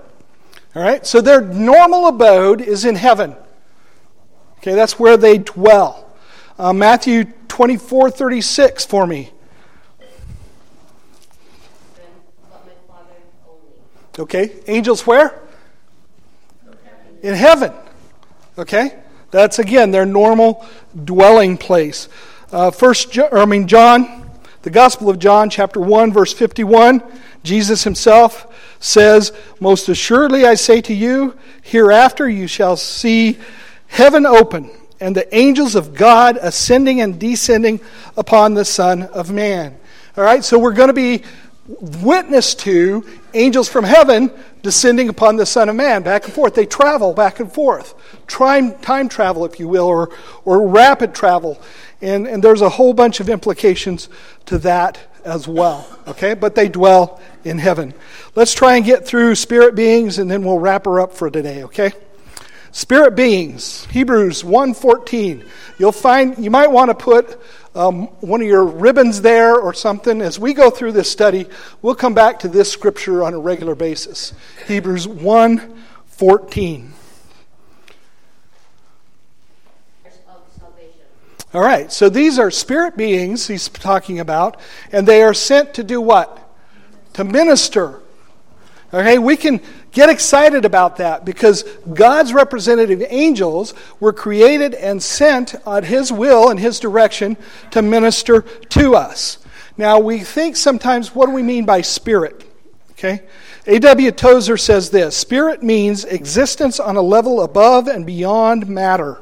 All 0.75 0.83
right, 0.83 1.05
so 1.05 1.21
their 1.21 1.41
normal 1.41 2.07
abode 2.07 2.61
is 2.61 2.85
in 2.85 2.95
heaven. 2.95 3.35
Okay, 4.59 4.75
that's 4.75 4.99
where 4.99 5.17
they 5.17 5.37
dwell. 5.37 6.09
Uh, 6.59 6.73
Matthew 6.73 7.25
24 7.47 8.11
36 8.11 8.85
for 8.85 9.07
me. 9.07 9.31
Okay, 14.21 14.51
angels 14.67 15.07
where? 15.07 15.33
In 17.23 17.33
heaven. 17.33 17.73
Okay, 18.55 18.93
that's 19.31 19.57
again 19.57 19.89
their 19.89 20.05
normal 20.05 20.63
dwelling 21.05 21.57
place. 21.57 22.07
Uh, 22.51 22.69
first, 22.69 23.17
I 23.17 23.45
mean 23.45 23.67
John, 23.67 24.29
the 24.61 24.69
Gospel 24.69 25.09
of 25.09 25.17
John, 25.17 25.49
chapter 25.49 25.79
one, 25.79 26.13
verse 26.13 26.33
fifty-one. 26.33 27.01
Jesus 27.41 27.83
Himself 27.83 28.45
says, 28.79 29.33
"Most 29.59 29.89
assuredly 29.89 30.45
I 30.45 30.53
say 30.53 30.81
to 30.81 30.93
you, 30.93 31.35
hereafter 31.63 32.29
you 32.29 32.45
shall 32.45 32.77
see 32.77 33.39
heaven 33.87 34.27
open." 34.27 34.69
And 34.99 35.15
the 35.15 35.35
angels 35.35 35.73
of 35.73 35.95
God 35.95 36.37
ascending 36.39 37.01
and 37.01 37.19
descending 37.19 37.79
upon 38.15 38.53
the 38.53 38.65
Son 38.65 39.01
of 39.01 39.31
Man. 39.31 39.79
All 40.15 40.23
right, 40.23 40.43
so 40.43 40.59
we're 40.59 40.73
going 40.73 40.89
to 40.89 40.93
be 40.93 41.23
witness 41.67 42.55
to 42.55 43.05
angels 43.33 43.69
from 43.69 43.83
heaven 43.83 44.31
descending 44.61 45.09
upon 45.09 45.35
the 45.35 45.45
Son 45.45 45.69
of 45.69 45.75
Man, 45.75 46.03
back 46.03 46.25
and 46.25 46.33
forth. 46.33 46.55
They 46.55 46.65
travel 46.65 47.13
back 47.13 47.39
and 47.39 47.51
forth. 47.51 47.93
Time, 48.27 48.77
time 48.79 49.09
travel, 49.09 49.45
if 49.45 49.59
you 49.59 49.67
will, 49.67 49.85
or, 49.85 50.09
or 50.45 50.67
rapid 50.67 51.13
travel. 51.13 51.61
And, 52.01 52.27
and 52.27 52.43
there's 52.43 52.61
a 52.61 52.69
whole 52.69 52.93
bunch 52.93 53.19
of 53.19 53.29
implications 53.29 54.09
to 54.45 54.57
that 54.59 54.99
as 55.23 55.47
well. 55.47 55.87
Okay? 56.07 56.33
But 56.33 56.55
they 56.55 56.67
dwell 56.67 57.21
in 57.43 57.57
heaven. 57.57 57.93
Let's 58.35 58.53
try 58.53 58.75
and 58.75 58.85
get 58.85 59.05
through 59.05 59.35
spirit 59.35 59.75
beings 59.75 60.17
and 60.19 60.29
then 60.29 60.43
we'll 60.43 60.59
wrap 60.59 60.85
her 60.85 60.99
up 60.99 61.13
for 61.13 61.29
today, 61.29 61.63
okay? 61.63 61.91
Spirit 62.71 63.15
beings, 63.15 63.85
Hebrews 63.91 64.43
1:14. 64.43 65.45
You'll 65.77 65.91
find 65.91 66.37
you 66.37 66.49
might 66.49 66.71
want 66.71 66.89
to 66.89 66.95
put 66.95 67.37
um, 67.73 68.07
one 68.19 68.41
of 68.41 68.47
your 68.47 68.65
ribbons 68.65 69.21
there 69.21 69.55
or 69.55 69.73
something. 69.73 70.21
As 70.21 70.37
we 70.37 70.53
go 70.53 70.69
through 70.69 70.91
this 70.91 71.09
study, 71.09 71.45
we'll 71.81 71.95
come 71.95 72.13
back 72.13 72.39
to 72.39 72.47
this 72.47 72.71
scripture 72.71 73.23
on 73.23 73.33
a 73.33 73.39
regular 73.39 73.75
basis. 73.75 74.33
Hebrews 74.67 75.07
1 75.07 75.83
14. 76.07 76.93
All 81.53 81.61
right, 81.61 81.91
so 81.91 82.07
these 82.07 82.39
are 82.39 82.49
spirit 82.49 82.95
beings 82.95 83.47
he's 83.47 83.67
talking 83.67 84.21
about, 84.21 84.57
and 84.93 85.05
they 85.05 85.21
are 85.21 85.33
sent 85.33 85.73
to 85.73 85.83
do 85.83 85.99
what? 85.99 86.49
To 87.13 87.25
minister. 87.25 87.99
Okay, 88.93 89.17
we 89.17 89.35
can 89.35 89.59
get 89.91 90.09
excited 90.09 90.65
about 90.65 90.97
that 90.97 91.25
because 91.25 91.63
God's 91.93 92.33
representative 92.33 93.03
angels 93.09 93.73
were 93.99 94.13
created 94.13 94.73
and 94.73 95.01
sent 95.01 95.55
on 95.65 95.83
His 95.83 96.11
will 96.11 96.49
and 96.49 96.59
His 96.59 96.79
direction 96.79 97.37
to 97.71 97.81
minister 97.81 98.41
to 98.41 98.95
us. 98.95 99.37
Now, 99.77 99.99
we 99.99 100.19
think 100.19 100.55
sometimes, 100.55 101.15
what 101.15 101.27
do 101.27 101.31
we 101.31 101.43
mean 101.43 101.65
by 101.65 101.81
spirit? 101.81 102.43
Okay? 102.91 103.23
A.W. 103.67 104.11
Tozer 104.11 104.57
says 104.57 104.89
this 104.89 105.15
Spirit 105.15 105.63
means 105.63 106.05
existence 106.05 106.79
on 106.79 106.95
a 106.97 107.01
level 107.01 107.41
above 107.41 107.87
and 107.87 108.05
beyond 108.05 108.67
matter. 108.67 109.21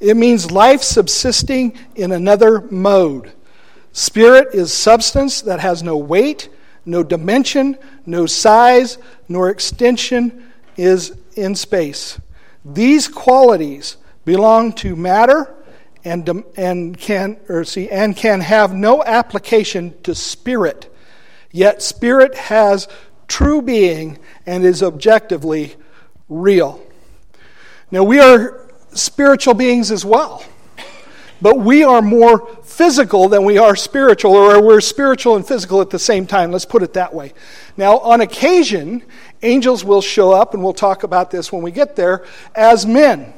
It 0.00 0.16
means 0.16 0.50
life 0.50 0.82
subsisting 0.82 1.76
in 1.94 2.10
another 2.12 2.62
mode. 2.62 3.32
Spirit 3.92 4.54
is 4.54 4.72
substance 4.72 5.42
that 5.42 5.60
has 5.60 5.82
no 5.82 5.96
weight, 5.96 6.48
no 6.84 7.02
dimension, 7.02 7.76
no 8.06 8.26
size, 8.26 8.98
nor 9.28 9.50
extension 9.50 10.50
is 10.76 11.16
in 11.34 11.54
space. 11.54 12.18
These 12.64 13.08
qualities 13.08 13.96
belong 14.24 14.72
to 14.74 14.96
matter 14.96 15.54
and, 16.04 16.44
and, 16.56 16.96
can, 16.98 17.38
or 17.48 17.64
see, 17.64 17.88
and 17.90 18.16
can 18.16 18.40
have 18.40 18.74
no 18.74 19.02
application 19.04 19.94
to 20.02 20.14
spirit. 20.14 20.94
Yet 21.50 21.82
spirit 21.82 22.34
has 22.34 22.88
true 23.28 23.62
being 23.62 24.18
and 24.46 24.64
is 24.64 24.82
objectively 24.82 25.76
real. 26.28 26.82
Now, 27.90 28.04
we 28.04 28.20
are 28.20 28.70
spiritual 28.92 29.54
beings 29.54 29.90
as 29.90 30.04
well. 30.04 30.44
But 31.42 31.58
we 31.58 31.82
are 31.82 32.02
more 32.02 32.46
physical 32.62 33.28
than 33.28 33.44
we 33.44 33.58
are 33.58 33.74
spiritual, 33.76 34.32
or 34.32 34.62
we're 34.62 34.80
spiritual 34.80 35.36
and 35.36 35.46
physical 35.46 35.80
at 35.80 35.90
the 35.90 35.98
same 35.98 36.26
time. 36.26 36.52
Let's 36.52 36.64
put 36.64 36.82
it 36.82 36.94
that 36.94 37.14
way. 37.14 37.32
Now, 37.76 37.98
on 37.98 38.20
occasion, 38.20 39.02
angels 39.42 39.84
will 39.84 40.02
show 40.02 40.32
up, 40.32 40.54
and 40.54 40.62
we'll 40.62 40.72
talk 40.72 41.02
about 41.02 41.30
this 41.30 41.52
when 41.52 41.62
we 41.62 41.70
get 41.70 41.96
there, 41.96 42.24
as 42.54 42.84
men. 42.86 43.32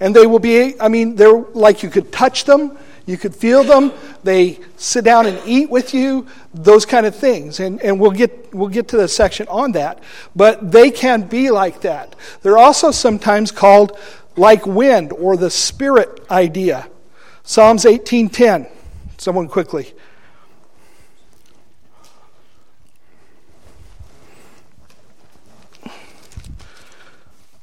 And 0.00 0.14
they 0.14 0.26
will 0.26 0.38
be, 0.38 0.78
I 0.80 0.88
mean, 0.88 1.16
they're 1.16 1.32
like 1.32 1.82
you 1.82 1.90
could 1.90 2.12
touch 2.12 2.44
them, 2.44 2.78
you 3.06 3.16
could 3.16 3.34
feel 3.34 3.62
them, 3.62 3.92
they 4.24 4.58
sit 4.76 5.04
down 5.04 5.26
and 5.26 5.40
eat 5.46 5.70
with 5.70 5.94
you, 5.94 6.26
those 6.52 6.84
kind 6.84 7.06
of 7.06 7.14
things. 7.14 7.60
And, 7.60 7.80
and 7.82 8.00
we'll, 8.00 8.10
get, 8.10 8.52
we'll 8.54 8.68
get 8.68 8.88
to 8.88 8.96
the 8.96 9.08
section 9.08 9.46
on 9.48 9.72
that. 9.72 10.02
But 10.34 10.72
they 10.72 10.90
can 10.90 11.22
be 11.22 11.50
like 11.50 11.82
that. 11.82 12.16
They're 12.42 12.58
also 12.58 12.90
sometimes 12.90 13.52
called 13.52 13.98
like 14.36 14.66
wind 14.66 15.12
or 15.12 15.36
the 15.36 15.50
spirit 15.50 16.24
idea. 16.30 16.88
Psalms 17.42 17.84
18:10. 17.84 18.68
Someone 19.18 19.48
quickly. 19.48 19.94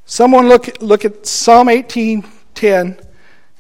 Someone 0.06 0.48
look 0.48 0.82
look 0.82 1.06
at 1.06 1.26
Psalm 1.26 1.68
18:10 1.70 3.00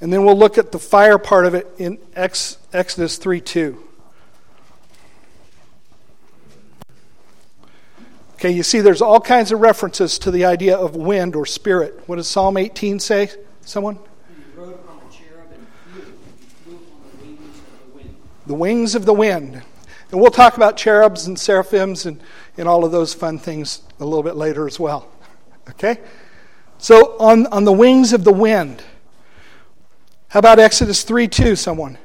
and 0.01 0.13
then 0.13 0.25
we'll 0.25 0.37
look 0.37 0.57
at 0.57 0.71
the 0.71 0.79
fire 0.79 1.17
part 1.17 1.45
of 1.45 1.55
it 1.55 1.67
in 1.77 1.97
Exodus 2.15 3.17
3:2. 3.17 3.92
Okay, 8.43 8.51
you 8.51 8.63
see, 8.63 8.81
there's 8.81 9.01
all 9.01 9.21
kinds 9.21 9.53
of 9.53 9.61
references 9.61 10.19
to 10.19 10.29
the 10.29 10.43
idea 10.43 10.75
of 10.75 10.97
wind 10.97 11.33
or 11.33 11.45
spirit. 11.45 12.03
What 12.07 12.17
does 12.17 12.27
Psalm 12.27 12.57
18 12.57 12.99
say? 12.99 13.31
Someone? 13.61 13.97
The 14.53 14.63
wings 17.23 17.55
of 17.55 17.85
the 17.85 17.95
wind. 17.95 18.15
The 18.45 18.53
wings 18.53 18.95
of 18.95 19.05
the 19.05 19.13
wind. 19.13 19.63
And 20.11 20.19
we'll 20.19 20.29
talk 20.29 20.57
about 20.57 20.75
cherubs 20.75 21.25
and 21.25 21.39
seraphims 21.39 22.05
and, 22.05 22.19
and 22.57 22.67
all 22.67 22.83
of 22.83 22.91
those 22.91 23.13
fun 23.13 23.39
things 23.39 23.81
a 24.01 24.03
little 24.03 24.23
bit 24.23 24.35
later 24.35 24.67
as 24.67 24.77
well. 24.77 25.09
Okay? 25.69 26.01
So, 26.79 27.17
on, 27.19 27.47
on 27.47 27.63
the 27.63 27.71
wings 27.71 28.11
of 28.11 28.25
the 28.25 28.33
wind. 28.33 28.83
How 30.27 30.39
about 30.39 30.59
Exodus 30.59 31.03
3 31.03 31.29
2, 31.29 31.55
someone? 31.55 31.97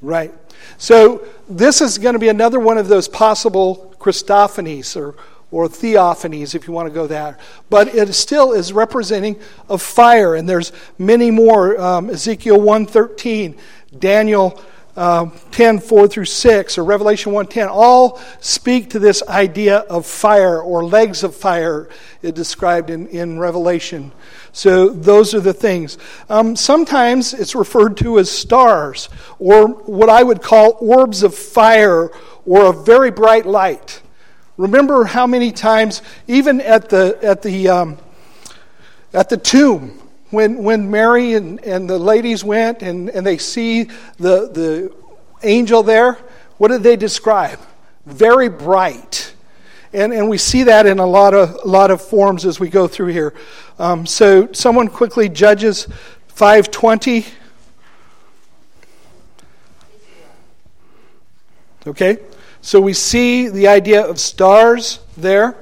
Right. 0.00 0.32
So, 0.76 1.26
this 1.48 1.80
is 1.80 1.98
going 1.98 2.12
to 2.12 2.20
be 2.20 2.28
another 2.28 2.60
one 2.60 2.78
of 2.78 2.86
those 2.86 3.08
possible 3.08 3.87
Christophanies 3.98 4.96
or, 4.96 5.14
or 5.50 5.68
theophanies, 5.68 6.54
if 6.54 6.66
you 6.66 6.72
want 6.72 6.88
to 6.88 6.94
go 6.94 7.06
there. 7.06 7.38
But 7.70 7.88
it 7.88 8.12
still 8.14 8.52
is 8.52 8.72
representing 8.72 9.38
of 9.68 9.82
fire, 9.82 10.34
and 10.34 10.48
there's 10.48 10.72
many 10.98 11.30
more. 11.30 11.80
Um, 11.80 12.10
Ezekiel 12.10 12.58
1.13, 12.58 13.58
Daniel 13.98 14.62
um, 14.98 15.32
10, 15.52 15.78
4 15.78 16.08
through 16.08 16.24
6, 16.24 16.76
or 16.76 16.84
Revelation 16.84 17.32
1.10, 17.32 17.68
all 17.68 18.20
speak 18.40 18.90
to 18.90 18.98
this 18.98 19.22
idea 19.28 19.78
of 19.78 20.04
fire 20.04 20.60
or 20.60 20.84
legs 20.84 21.22
of 21.22 21.36
fire 21.36 21.88
it 22.20 22.34
described 22.34 22.90
in, 22.90 23.06
in 23.08 23.38
Revelation. 23.38 24.10
So 24.52 24.88
those 24.88 25.34
are 25.34 25.40
the 25.40 25.52
things. 25.52 25.98
Um, 26.28 26.56
sometimes 26.56 27.32
it's 27.32 27.54
referred 27.54 27.96
to 27.98 28.18
as 28.18 28.28
stars, 28.28 29.08
or 29.38 29.68
what 29.68 30.08
I 30.08 30.24
would 30.24 30.42
call 30.42 30.76
orbs 30.80 31.22
of 31.22 31.34
fire 31.34 32.10
or 32.44 32.66
a 32.66 32.72
very 32.72 33.12
bright 33.12 33.46
light. 33.46 34.02
Remember 34.56 35.04
how 35.04 35.28
many 35.28 35.52
times, 35.52 36.02
even 36.26 36.60
at 36.60 36.88
the, 36.88 37.16
at 37.22 37.42
the, 37.42 37.68
um, 37.68 37.98
at 39.14 39.28
the 39.28 39.36
tomb, 39.36 40.07
when, 40.30 40.62
when 40.62 40.90
Mary 40.90 41.34
and, 41.34 41.62
and 41.64 41.88
the 41.88 41.98
ladies 41.98 42.44
went 42.44 42.82
and, 42.82 43.08
and 43.10 43.26
they 43.26 43.38
see 43.38 43.84
the, 44.18 44.48
the 44.48 44.94
angel 45.42 45.82
there, 45.82 46.18
what 46.58 46.68
did 46.68 46.82
they 46.82 46.96
describe? 46.96 47.58
Very 48.04 48.48
bright. 48.48 49.32
And, 49.92 50.12
and 50.12 50.28
we 50.28 50.36
see 50.36 50.64
that 50.64 50.86
in 50.86 50.98
a 50.98 51.06
lot 51.06 51.32
of, 51.32 51.58
a 51.64 51.68
lot 51.68 51.90
of 51.90 52.02
forms 52.02 52.44
as 52.44 52.60
we 52.60 52.68
go 52.68 52.86
through 52.86 53.12
here. 53.12 53.34
Um, 53.78 54.04
so 54.04 54.52
someone 54.52 54.88
quickly 54.88 55.28
judges 55.28 55.86
520. 56.28 57.26
Okay? 61.86 62.18
So 62.60 62.80
we 62.80 62.92
see 62.92 63.48
the 63.48 63.68
idea 63.68 64.04
of 64.04 64.20
stars 64.20 65.00
there. 65.16 65.56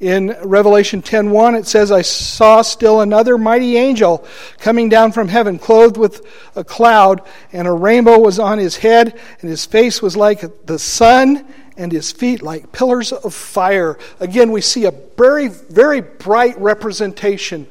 In 0.00 0.36
Revelation 0.44 1.02
10:1 1.02 1.58
it 1.58 1.66
says 1.66 1.90
I 1.90 2.02
saw 2.02 2.62
still 2.62 3.00
another 3.00 3.36
mighty 3.36 3.76
angel 3.76 4.24
coming 4.60 4.88
down 4.88 5.10
from 5.10 5.26
heaven 5.26 5.58
clothed 5.58 5.96
with 5.96 6.24
a 6.54 6.62
cloud 6.62 7.20
and 7.52 7.66
a 7.66 7.72
rainbow 7.72 8.16
was 8.18 8.38
on 8.38 8.58
his 8.58 8.76
head 8.76 9.18
and 9.40 9.50
his 9.50 9.66
face 9.66 10.00
was 10.00 10.16
like 10.16 10.66
the 10.66 10.78
sun 10.78 11.44
and 11.76 11.90
his 11.90 12.12
feet 12.12 12.42
like 12.42 12.70
pillars 12.70 13.10
of 13.10 13.34
fire. 13.34 13.98
Again 14.20 14.52
we 14.52 14.60
see 14.60 14.84
a 14.84 14.92
very 15.16 15.48
very 15.48 16.00
bright 16.00 16.56
representation 16.60 17.66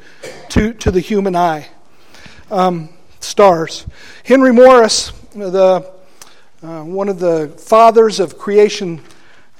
to, 0.49 0.73
to 0.73 0.91
the 0.91 0.99
human 0.99 1.33
eye. 1.33 1.69
Um, 2.51 2.89
stars. 3.21 3.85
Henry 4.25 4.51
Morris 4.51 5.13
the 5.33 5.93
uh, 6.61 6.83
one 6.83 7.07
of 7.07 7.19
the 7.19 7.53
fathers 7.57 8.19
of 8.19 8.37
creation 8.37 8.99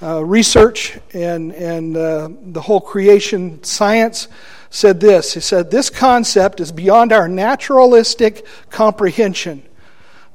uh, 0.02 0.24
research 0.24 1.00
and, 1.14 1.52
and 1.54 1.98
uh, 1.98 2.30
the 2.42 2.62
whole 2.62 2.82
creation 2.82 3.64
science, 3.64 4.28
said 4.70 5.00
this. 5.00 5.34
He 5.34 5.40
said, 5.40 5.72
This 5.72 5.90
concept 5.90 6.60
is 6.60 6.72
beyond 6.72 7.12
our 7.12 7.28
naturalistic 7.28 8.46
comprehension, 8.70 9.64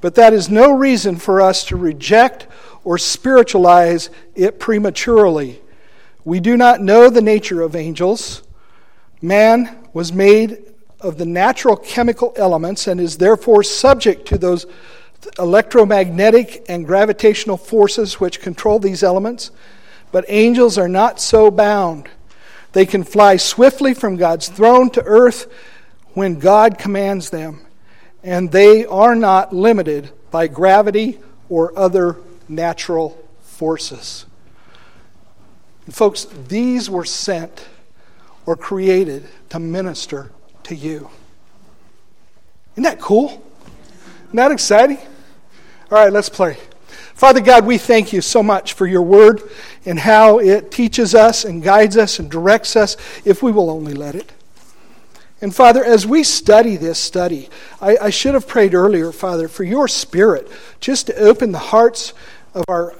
but 0.00 0.14
that 0.16 0.32
is 0.32 0.48
no 0.48 0.72
reason 0.72 1.16
for 1.16 1.40
us 1.40 1.64
to 1.66 1.76
reject 1.76 2.46
or 2.84 2.98
spiritualize 2.98 4.10
it 4.34 4.58
prematurely. 4.58 5.60
We 6.24 6.40
do 6.40 6.56
not 6.56 6.80
know 6.80 7.10
the 7.10 7.22
nature 7.22 7.62
of 7.62 7.76
angels. 7.76 8.42
Man 9.20 9.78
was 9.92 10.12
made 10.12 10.58
of 11.00 11.18
the 11.18 11.26
natural 11.26 11.76
chemical 11.76 12.32
elements 12.36 12.86
and 12.86 13.00
is 13.00 13.18
therefore 13.18 13.62
subject 13.62 14.26
to 14.28 14.38
those 14.38 14.66
electromagnetic 15.38 16.64
and 16.68 16.86
gravitational 16.86 17.56
forces 17.56 18.20
which 18.20 18.40
control 18.40 18.78
these 18.78 19.02
elements, 19.02 19.50
but 20.10 20.24
angels 20.28 20.78
are 20.78 20.88
not 20.88 21.20
so 21.20 21.50
bound. 21.50 22.08
They 22.72 22.86
can 22.86 23.04
fly 23.04 23.36
swiftly 23.36 23.94
from 23.94 24.16
God's 24.16 24.48
throne 24.48 24.90
to 24.90 25.02
earth 25.02 25.52
when 26.14 26.38
God 26.38 26.78
commands 26.78 27.30
them, 27.30 27.60
and 28.22 28.50
they 28.50 28.84
are 28.86 29.14
not 29.14 29.54
limited 29.54 30.10
by 30.30 30.48
gravity 30.48 31.18
or 31.48 31.76
other 31.78 32.18
natural 32.48 33.22
forces. 33.42 34.26
And 35.86 35.94
folks, 35.94 36.26
these 36.48 36.88
were 36.88 37.04
sent 37.04 37.66
or 38.46 38.56
created 38.56 39.28
to 39.50 39.58
minister 39.58 40.32
to 40.64 40.74
you. 40.74 41.10
Isn't 42.74 42.84
that 42.84 43.00
cool? 43.00 43.44
Isn't 44.26 44.36
that 44.36 44.50
exciting? 44.50 44.98
All 45.92 45.98
right, 45.98 46.10
let's 46.10 46.30
pray. 46.30 46.56
Father 47.14 47.42
God, 47.42 47.66
we 47.66 47.76
thank 47.76 48.14
you 48.14 48.22
so 48.22 48.42
much 48.42 48.72
for 48.72 48.86
your 48.86 49.02
word 49.02 49.42
and 49.84 49.98
how 49.98 50.38
it 50.38 50.70
teaches 50.70 51.14
us 51.14 51.44
and 51.44 51.62
guides 51.62 51.98
us 51.98 52.18
and 52.18 52.30
directs 52.30 52.76
us 52.76 52.96
if 53.26 53.42
we 53.42 53.52
will 53.52 53.68
only 53.68 53.92
let 53.92 54.14
it. 54.14 54.32
And 55.42 55.54
Father, 55.54 55.84
as 55.84 56.06
we 56.06 56.24
study 56.24 56.76
this 56.78 56.98
study, 56.98 57.50
I, 57.78 57.98
I, 57.98 58.08
should 58.08 58.32
have 58.32 58.48
prayed 58.48 58.72
earlier, 58.72 59.12
Father, 59.12 59.48
for 59.48 59.64
your 59.64 59.86
Spirit 59.86 60.50
just 60.80 61.08
to 61.08 61.16
open 61.16 61.52
the 61.52 61.58
hearts 61.58 62.14
of 62.54 62.64
our 62.68 62.94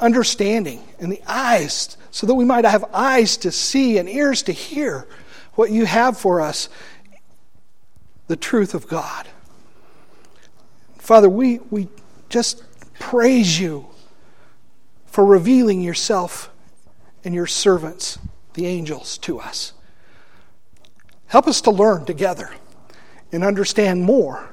understanding 0.00 0.82
and 0.98 1.12
the 1.12 1.22
eyes 1.24 1.96
so 2.10 2.26
that 2.26 2.34
we 2.34 2.44
might 2.44 2.64
have 2.64 2.84
eyes 2.92 3.36
to 3.36 3.52
see 3.52 3.96
and 3.96 4.08
ears 4.08 4.42
to 4.42 4.52
hear 4.52 5.06
what 5.54 5.70
you 5.70 5.86
have 5.86 6.18
for 6.18 6.40
us 6.40 6.68
the 8.26 8.34
truth 8.34 8.74
of 8.74 8.88
God. 8.88 9.28
Father, 10.98 11.30
we, 11.30 11.58
we 11.70 11.86
just 12.28 12.62
praise 12.98 13.58
you 13.58 13.86
for 15.06 15.24
revealing 15.24 15.80
yourself 15.80 16.50
and 17.24 17.34
your 17.34 17.46
servants, 17.46 18.18
the 18.54 18.66
angels, 18.66 19.18
to 19.18 19.40
us. 19.40 19.72
Help 21.26 21.46
us 21.46 21.60
to 21.62 21.70
learn 21.70 22.04
together 22.04 22.50
and 23.32 23.44
understand 23.44 24.02
more 24.02 24.48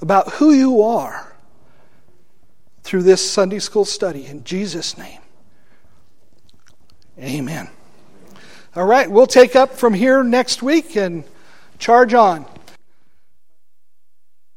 about 0.00 0.34
who 0.34 0.52
you 0.52 0.82
are 0.82 1.34
through 2.82 3.02
this 3.02 3.28
Sunday 3.28 3.58
school 3.58 3.84
study. 3.84 4.26
In 4.26 4.44
Jesus' 4.44 4.96
name, 4.96 5.20
amen. 7.18 7.68
All 8.76 8.84
right, 8.84 9.10
we'll 9.10 9.26
take 9.26 9.56
up 9.56 9.72
from 9.72 9.94
here 9.94 10.22
next 10.22 10.62
week 10.62 10.96
and 10.96 11.24
charge 11.78 12.14
on. 12.14 12.46